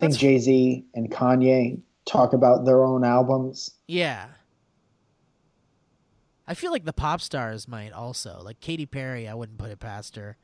[0.00, 3.70] I think Jay Z and Kanye talk about their own albums.
[3.86, 4.26] Yeah.
[6.52, 8.42] I feel like the pop stars might also.
[8.44, 10.36] Like Katy Perry, I wouldn't put it past her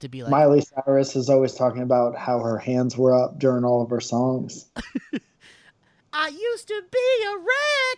[0.00, 3.64] to be like Miley Cyrus is always talking about how her hands were up during
[3.64, 4.66] all of her songs.
[6.12, 7.38] I used to be a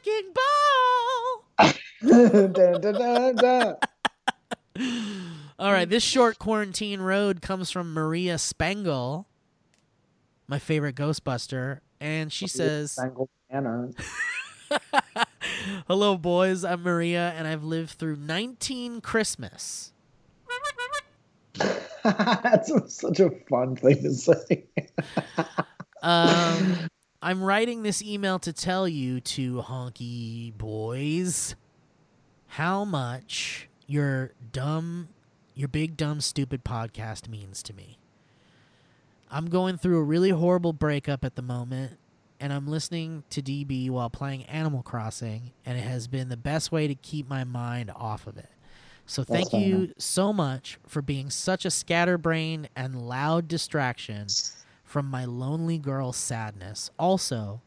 [0.06, 1.72] wrecking ball.
[2.52, 3.76] Dun, dun, dun.
[5.58, 9.26] All right, this short quarantine road comes from Maria Spangle,
[10.46, 13.90] my favorite Ghostbuster, and she says, Spangled Banner.
[15.88, 16.64] "Hello, boys.
[16.64, 19.92] I'm Maria, and I've lived through 19 Christmas.
[22.04, 24.64] That's such a fun thing to say.
[26.02, 26.88] Um,
[27.20, 31.56] I'm writing this email to tell you two honky boys
[32.48, 35.08] how much your dumb,
[35.56, 37.98] your big dumb stupid podcast means to me.
[39.32, 41.98] I'm going through a really horrible breakup at the moment,
[42.40, 46.70] and I'm listening to DB while playing Animal Crossing, and it has been the best
[46.70, 48.50] way to keep my mind off of it.
[49.06, 54.26] So thank fair you so much for being such a scatterbrain and loud distraction
[54.84, 56.90] from my lonely girl sadness.
[56.98, 57.62] Also,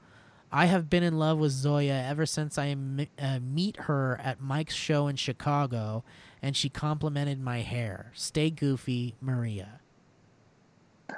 [0.52, 4.42] I have been in love with Zoya ever since I m- uh, meet her at
[4.42, 6.04] Mike's show in Chicago,
[6.42, 8.12] and she complimented my hair.
[8.16, 9.80] Stay goofy, Maria.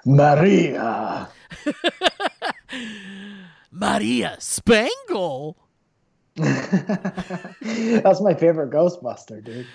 [0.05, 1.29] Maria.
[3.71, 5.57] Maria Spangle.
[6.35, 9.67] That's my favorite Ghostbuster, dude.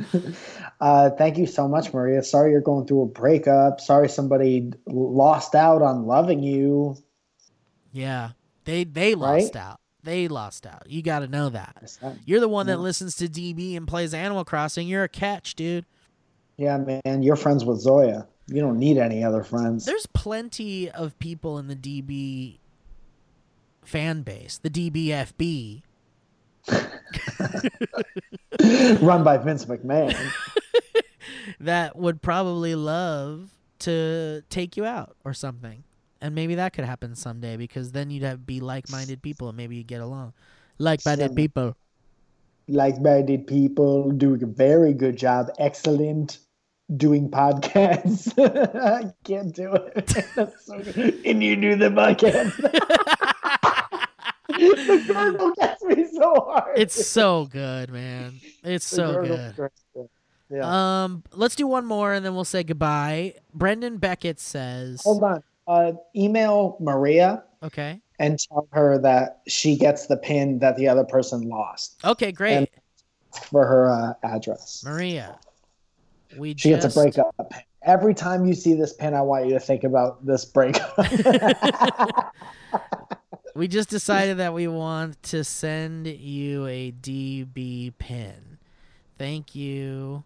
[0.80, 2.22] uh, thank you so much, Maria.
[2.22, 3.80] Sorry you're going through a breakup.
[3.80, 6.96] Sorry somebody lost out on loving you.
[7.92, 8.30] Yeah,
[8.64, 9.80] they they lost out.
[10.04, 10.84] They lost out.
[10.88, 11.98] You got to know that.
[12.24, 14.86] You're the one that listens to DB and plays Animal Crossing.
[14.86, 15.84] You're a catch, dude.
[16.56, 18.26] Yeah, man, you're friends with Zoya.
[18.48, 19.84] You don't need any other friends.
[19.84, 22.58] There's plenty of people in the DB
[23.84, 25.82] fan base, the DBFB,
[29.00, 30.16] Run by Vince McMahon.
[31.60, 35.84] that would probably love to take you out or something.
[36.20, 39.76] And maybe that could happen someday because then you'd have be like-minded people and maybe
[39.76, 40.32] you'd get along.
[40.78, 41.76] Like-minded people.
[42.66, 45.50] Like-minded people doing a very good job.
[45.58, 46.38] Excellent
[46.96, 48.32] doing podcasts.
[48.76, 50.06] I can't do it.
[50.34, 51.20] That's so good.
[51.24, 52.56] And you do the podcast.
[54.48, 56.78] the gurgle gets me so hard.
[56.78, 58.40] It's so good, man.
[58.64, 59.70] It's so good.
[60.50, 61.04] Yeah.
[61.04, 63.34] Um, let's do one more and then we'll say goodbye.
[63.52, 65.42] Brendan Beckett says, Hold on.
[65.66, 71.04] Uh, email Maria "Okay, and tell her that she gets the pin that the other
[71.04, 72.68] person lost okay, great, And-
[73.50, 74.82] for her uh, address.
[74.82, 75.38] Maria.
[76.36, 77.52] We She just gets a breakup.
[77.82, 80.98] Every time you see this pin, I want you to think about this breakup.
[83.54, 88.58] we just decided that we want to send you a DB pin.
[89.16, 90.24] Thank you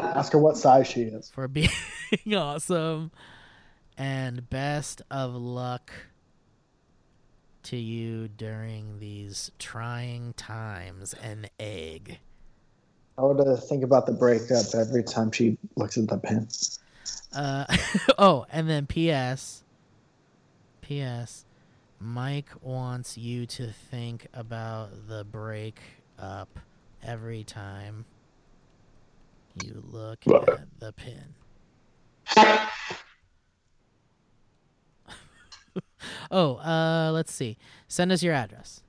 [0.00, 1.30] Ask her what size she is.
[1.30, 1.70] for being
[2.34, 3.10] awesome,
[3.96, 5.92] and best of luck
[7.64, 11.14] to you during these trying times.
[11.14, 12.18] An egg."
[13.20, 16.48] I would uh, think about the breakup every time she looks at the pin.
[17.34, 17.66] Uh,
[18.18, 19.62] oh, and then P.S.
[20.80, 21.44] P.S.
[21.98, 26.48] Mike wants you to think about the breakup
[27.02, 28.06] every time
[29.62, 31.34] you look at the pin.
[36.30, 37.58] oh, uh, let's see.
[37.86, 38.82] Send us your address.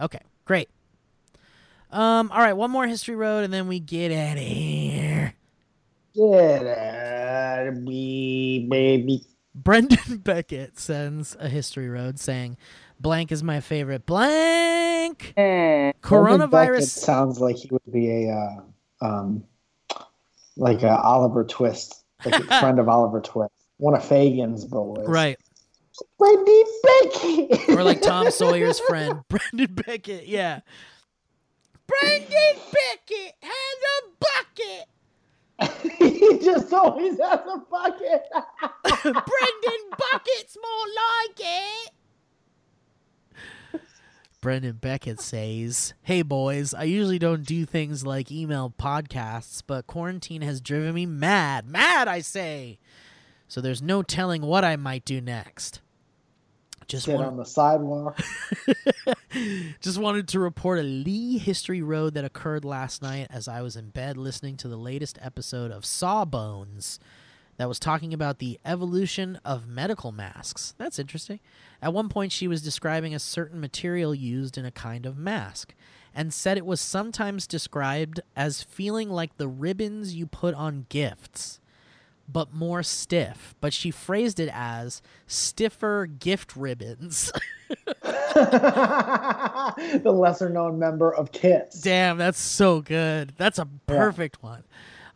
[0.00, 0.68] Okay, great.
[1.90, 5.34] Um, all right, one more history road, and then we get out of here.
[6.14, 9.24] Get out of me, baby.
[9.54, 12.56] Brendan Beckett sends a history road saying,
[13.00, 15.34] "Blank is my favorite." Blank.
[15.36, 16.88] Beckett Coronavirus.
[16.88, 19.44] sounds like he would be a, uh, um,
[20.56, 25.06] like a Oliver Twist, like a friend of Oliver Twist, one of Fagin's boys.
[25.06, 25.38] Right.
[26.18, 27.68] Brendan Beckett.
[27.70, 30.26] Or like Tom Sawyer's friend, Brendan Beckett.
[30.26, 30.60] Yeah.
[31.86, 34.88] Brendan Beckett has a bucket.
[35.98, 38.24] he just always has a bucket.
[39.02, 41.90] Brendan Bucket's more like it.
[44.40, 50.42] Brendan Beckett says, Hey boys, I usually don't do things like email podcasts, but quarantine
[50.42, 51.66] has driven me mad.
[51.66, 52.78] Mad, I say.
[53.48, 55.80] So there's no telling what I might do next.
[56.88, 58.20] Just Sit want, on the sidewalk.
[59.80, 63.74] just wanted to report a Lee History Road that occurred last night as I was
[63.74, 67.00] in bed listening to the latest episode of Sawbones
[67.56, 70.74] that was talking about the evolution of medical masks.
[70.78, 71.40] That's interesting.
[71.82, 75.74] At one point, she was describing a certain material used in a kind of mask
[76.14, 81.60] and said it was sometimes described as feeling like the ribbons you put on gifts,
[82.28, 83.54] but more stiff.
[83.60, 87.32] But she phrased it as stiffer gift ribbons.
[87.68, 91.80] the lesser known member of Kiss.
[91.80, 93.32] Damn, that's so good.
[93.36, 94.62] That's a perfect one.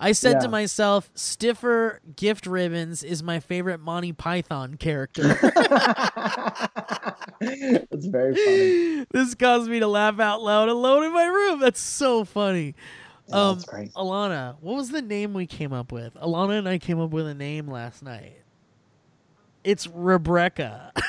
[0.03, 5.23] I said to myself, stiffer gift ribbons is my favorite Monty Python character.
[7.41, 9.07] That's very funny.
[9.11, 11.61] this caused me to laugh out loud alone in my room.
[11.61, 12.74] That's so funny.
[13.31, 13.93] Yeah, um, that's great.
[13.94, 16.15] Alana, what was the name we came up with?
[16.15, 18.36] Alana and I came up with a name last night.
[19.65, 20.93] It's Rebecca.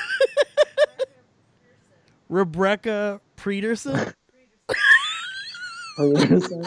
[2.28, 4.12] Rebecca Peterson?
[5.96, 6.66] Peterson.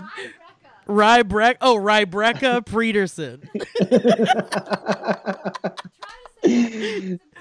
[0.88, 3.50] Rybrek oh Rybrecca Peterson.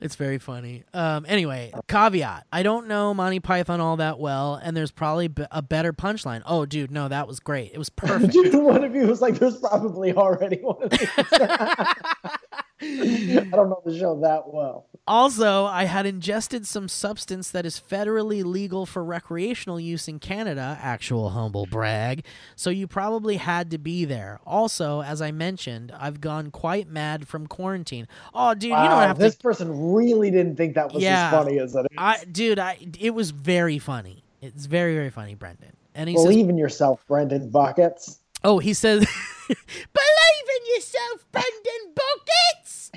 [0.00, 0.84] It's very funny.
[0.94, 5.44] Um, anyway, caveat: I don't know Monty Python all that well, and there's probably b-
[5.50, 6.42] a better punchline.
[6.46, 7.72] Oh, dude, no, that was great.
[7.74, 8.32] It was perfect.
[8.32, 11.08] Dude, one of you was like, "There's probably already one of these."
[12.82, 14.86] I don't know the show that well.
[15.06, 20.78] also, I had ingested some substance that is federally legal for recreational use in Canada.
[20.80, 22.24] Actual humble brag.
[22.56, 24.40] So you probably had to be there.
[24.46, 28.08] Also, as I mentioned, I've gone quite mad from quarantine.
[28.34, 29.42] Oh, dude, you don't Wow, have this to.
[29.42, 31.26] person really didn't think that was Yeah.
[31.26, 31.86] as funny as it is.
[31.98, 32.78] I, dude, I.
[32.98, 34.24] It was very funny.
[34.40, 35.72] It's very, very funny, Brendan.
[35.94, 38.18] And he says, Believe in yourself, Brendan Buckets.
[38.42, 39.06] Oh, he says,
[39.92, 42.90] "Believe in yourself, Brendan Buckets."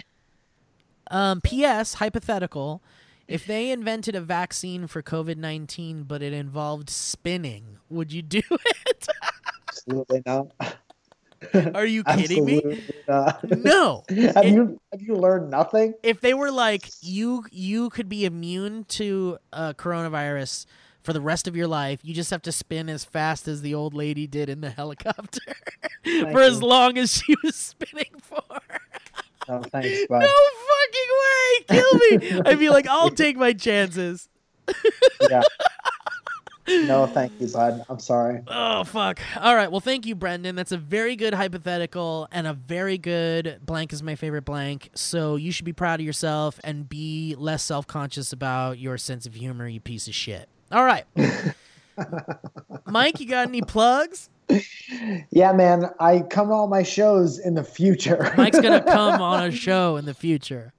[1.09, 1.95] Um, P.S.
[1.95, 2.81] Hypothetical:
[3.27, 8.41] If they invented a vaccine for COVID nineteen, but it involved spinning, would you do
[8.85, 9.07] it?
[9.67, 10.47] Absolutely not.
[11.73, 12.83] Are you kidding me?
[13.07, 13.43] Not.
[13.63, 14.03] No.
[14.09, 15.93] have you have you learned nothing?
[16.03, 20.65] If they were like you, you could be immune to uh, coronavirus
[21.03, 21.99] for the rest of your life.
[22.03, 25.41] You just have to spin as fast as the old lady did in the helicopter
[26.03, 28.41] for as long as she was spinning for.
[28.49, 28.59] No,
[29.49, 30.21] oh, thanks, bud.
[30.21, 30.33] No
[30.69, 31.81] fucking way!
[32.21, 32.41] Kill me!
[32.45, 34.29] I'd be like, I'll take my chances.
[35.29, 35.41] Yeah.
[36.65, 37.83] No, thank you, bud.
[37.89, 38.41] I'm sorry.
[38.47, 39.19] Oh fuck!
[39.35, 40.55] All right, well, thank you, Brendan.
[40.55, 44.89] That's a very good hypothetical and a very good blank is my favorite blank.
[44.95, 49.25] So you should be proud of yourself and be less self conscious about your sense
[49.25, 49.67] of humor.
[49.67, 50.47] You piece of shit.
[50.73, 51.05] All right,
[52.87, 54.31] Mike, you got any plugs?
[55.29, 55.91] Yeah, man.
[55.99, 58.33] I come to all my shows in the future.
[58.37, 60.73] Mike's gonna come on a show in the future.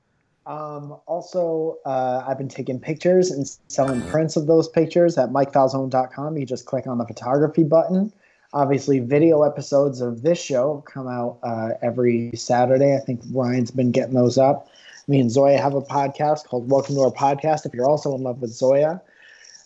[0.46, 6.36] Um, also, uh, I've been taking pictures and selling prints of those pictures at mikefalzone.com.
[6.36, 8.12] You just click on the photography button.
[8.52, 12.96] Obviously, video episodes of this show come out uh, every Saturday.
[12.96, 14.68] I think Ryan's been getting those up.
[15.06, 17.64] Me and Zoya have a podcast called Welcome to Our Podcast.
[17.64, 19.00] If you're also in love with Zoya,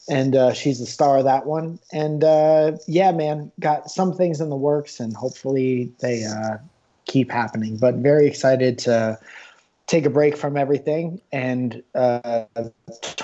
[0.09, 1.79] and uh, she's the star of that one.
[1.93, 6.59] And uh, yeah, man, got some things in the works, and hopefully they uh,
[7.05, 7.77] keep happening.
[7.77, 9.19] But very excited to
[9.87, 12.45] take a break from everything and uh,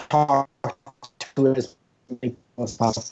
[0.09, 0.49] talk
[1.37, 1.77] to as
[2.23, 3.07] many as possible.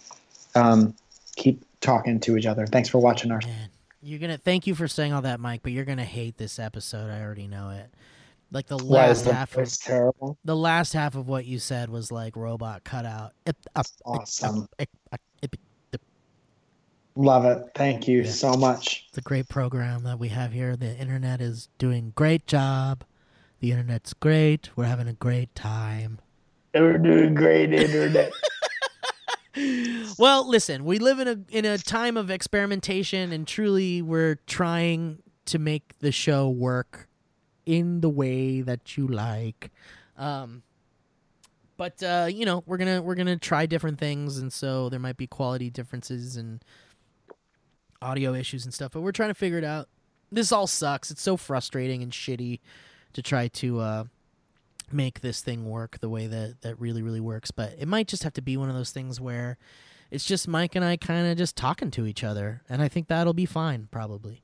[0.54, 0.94] Um,
[1.36, 2.66] keep talking to each other.
[2.66, 3.40] Thanks for watching our.
[3.44, 3.68] Man,
[4.02, 7.10] you're gonna thank you for saying all that, Mike, but you're gonna hate this episode.
[7.10, 7.90] I already know it.
[8.52, 10.38] Like the last half of terrible?
[10.44, 13.32] the last half of what you said was like robot cutout.
[14.04, 14.68] Awesome.
[14.78, 15.56] ip, up, ip,
[15.92, 16.00] ip.
[17.16, 17.64] Love it.
[17.74, 18.30] Thank you Yeah.
[18.30, 19.06] so much.
[19.08, 20.76] It's a great program that we have here.
[20.76, 23.04] The internet is doing great job.
[23.60, 24.70] The internet's great.
[24.76, 26.18] We're having a great time.
[26.74, 28.32] We're doing great, internet.
[30.18, 35.18] Well, listen, we live in a in a time of experimentation and truly we're trying
[35.46, 37.08] to make the show work
[37.66, 39.70] in the way that you like.
[40.16, 40.62] Um
[41.78, 45.00] but uh, you know, we're going to we're to try different things and so there
[45.00, 46.62] might be quality differences and
[48.00, 49.88] audio issues and stuff, but we're trying to figure it out.
[50.30, 51.10] This all sucks.
[51.10, 52.60] It's so frustrating and shitty
[53.14, 54.04] to try to uh
[54.92, 58.22] make this thing work the way that that really really works but it might just
[58.24, 59.56] have to be one of those things where
[60.10, 63.08] it's just mike and i kind of just talking to each other and i think
[63.08, 64.42] that'll be fine probably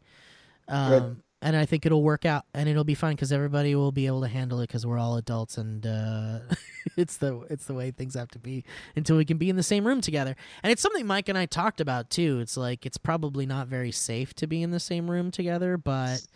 [0.68, 4.06] um and I think it'll work out, and it'll be fine because everybody will be
[4.06, 6.40] able to handle it because we're all adults, and uh,
[6.96, 8.64] it's the it's the way things have to be
[8.96, 10.34] until we can be in the same room together.
[10.62, 12.40] And it's something Mike and I talked about too.
[12.40, 16.26] It's like it's probably not very safe to be in the same room together, but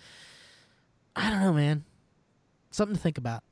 [1.17, 1.85] I don't know, man.
[2.71, 3.43] Something to think about.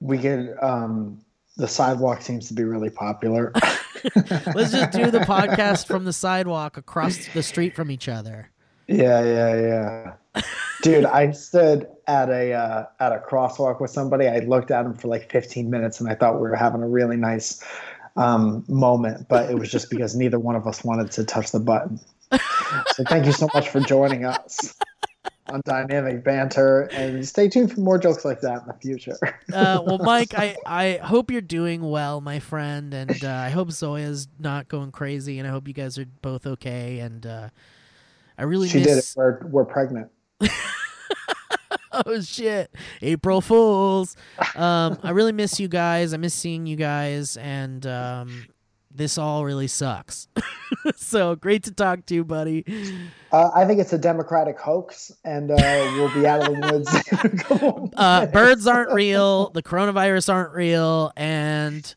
[0.00, 1.20] We get um,
[1.56, 3.52] the sidewalk seems to be really popular.
[4.54, 8.51] Let's just do the podcast from the sidewalk across the street from each other.
[8.86, 10.42] Yeah, yeah, yeah.
[10.82, 14.26] Dude, I stood at a uh, at a crosswalk with somebody.
[14.26, 16.88] I looked at him for like 15 minutes, and I thought we were having a
[16.88, 17.62] really nice
[18.16, 21.60] um, moment, but it was just because neither one of us wanted to touch the
[21.60, 22.00] button.
[22.94, 24.74] So thank you so much for joining us
[25.48, 29.18] on Dynamic Banter, and stay tuned for more jokes like that in the future.
[29.52, 33.70] Uh, well, Mike, I, I hope you're doing well, my friend, and uh, I hope
[33.70, 37.00] Zoya's not going crazy, and I hope you guys are both okay.
[37.00, 37.48] And uh,
[38.38, 38.86] I really she miss.
[38.86, 39.12] did it.
[39.16, 40.10] We're, we're pregnant.
[42.06, 44.16] oh shit april fools
[44.56, 48.46] um i really miss you guys i miss seeing you guys and um
[48.90, 50.26] this all really sucks
[50.96, 52.64] so great to talk to you buddy
[53.30, 56.94] Uh, I think it's a Democratic hoax, and uh, we'll be out of the woods.
[56.94, 61.94] in a couple uh birds aren't real the coronavirus aren't real and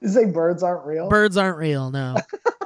[0.00, 1.08] You say birds aren't real?
[1.08, 2.16] birds aren't real no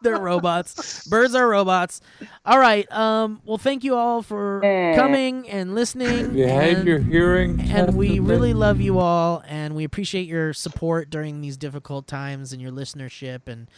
[0.02, 1.06] they're robots.
[1.08, 2.00] Birds are robots.
[2.44, 4.60] All right um well thank you all for
[4.96, 7.60] coming and listening You had and- your hearing.
[7.60, 12.52] and we really love you all and we appreciate your support during these difficult times
[12.52, 13.40] and your listenership.
[13.46, 13.68] And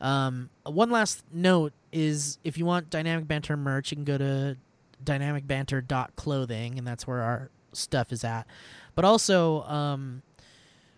[0.00, 4.56] um, one last note is if you want dynamic banter merch you can go to
[5.04, 8.46] dynamicbanter.clothing and that's where our stuff is at.
[8.94, 10.22] But also um,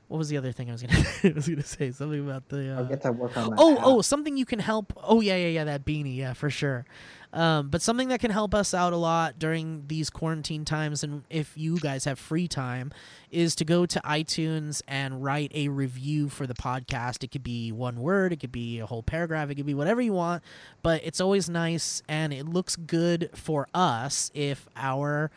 [0.09, 2.74] what was the other thing i was gonna i was gonna say something about the
[2.74, 3.56] uh, I'll get to work on that.
[3.59, 3.85] Oh, hat.
[3.85, 4.93] oh, something you can help.
[5.02, 6.85] Oh, yeah, yeah, yeah, that beanie, yeah, for sure.
[7.32, 11.24] Um, but something that can help us out a lot during these quarantine times, and
[11.31, 12.93] if you guys have free time,
[13.31, 17.24] is to go to iTunes and write a review for the podcast.
[17.24, 20.01] It could be one word, it could be a whole paragraph, it could be whatever
[20.01, 20.44] you want,
[20.82, 25.32] but it's always nice and it looks good for us if our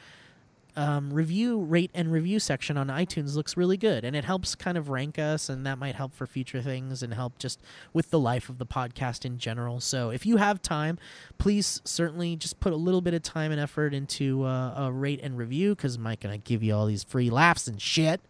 [0.77, 4.77] um, review rate and review section on iTunes looks really good, and it helps kind
[4.77, 7.59] of rank us, and that might help for future things and help just
[7.93, 9.79] with the life of the podcast in general.
[9.79, 10.99] So if you have time,
[11.39, 15.19] please certainly just put a little bit of time and effort into uh, a rate
[15.23, 18.21] and review because Mike and I give you all these free laughs and shit.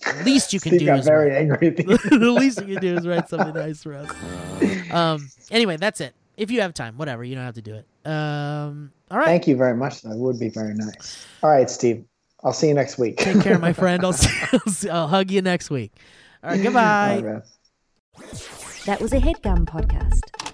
[0.00, 1.70] The least you can Steve do is very write- angry.
[2.10, 4.10] The least you can do is write something nice for us.
[4.90, 5.28] Um.
[5.50, 6.14] Anyway, that's it.
[6.36, 7.86] If you have time, whatever, you don't have to do it.
[8.06, 8.92] Um.
[9.10, 9.26] All right.
[9.26, 10.02] Thank you very much.
[10.02, 11.26] That would be very nice.
[11.42, 12.04] All right, Steve.
[12.42, 13.16] I'll see you next week.
[13.18, 14.04] Take care, my friend.
[14.04, 15.92] I'll, see, I'll, see, I'll hug you next week.
[16.42, 17.16] All right, goodbye.
[17.16, 17.42] All right.
[18.86, 20.45] That was a headgum podcast.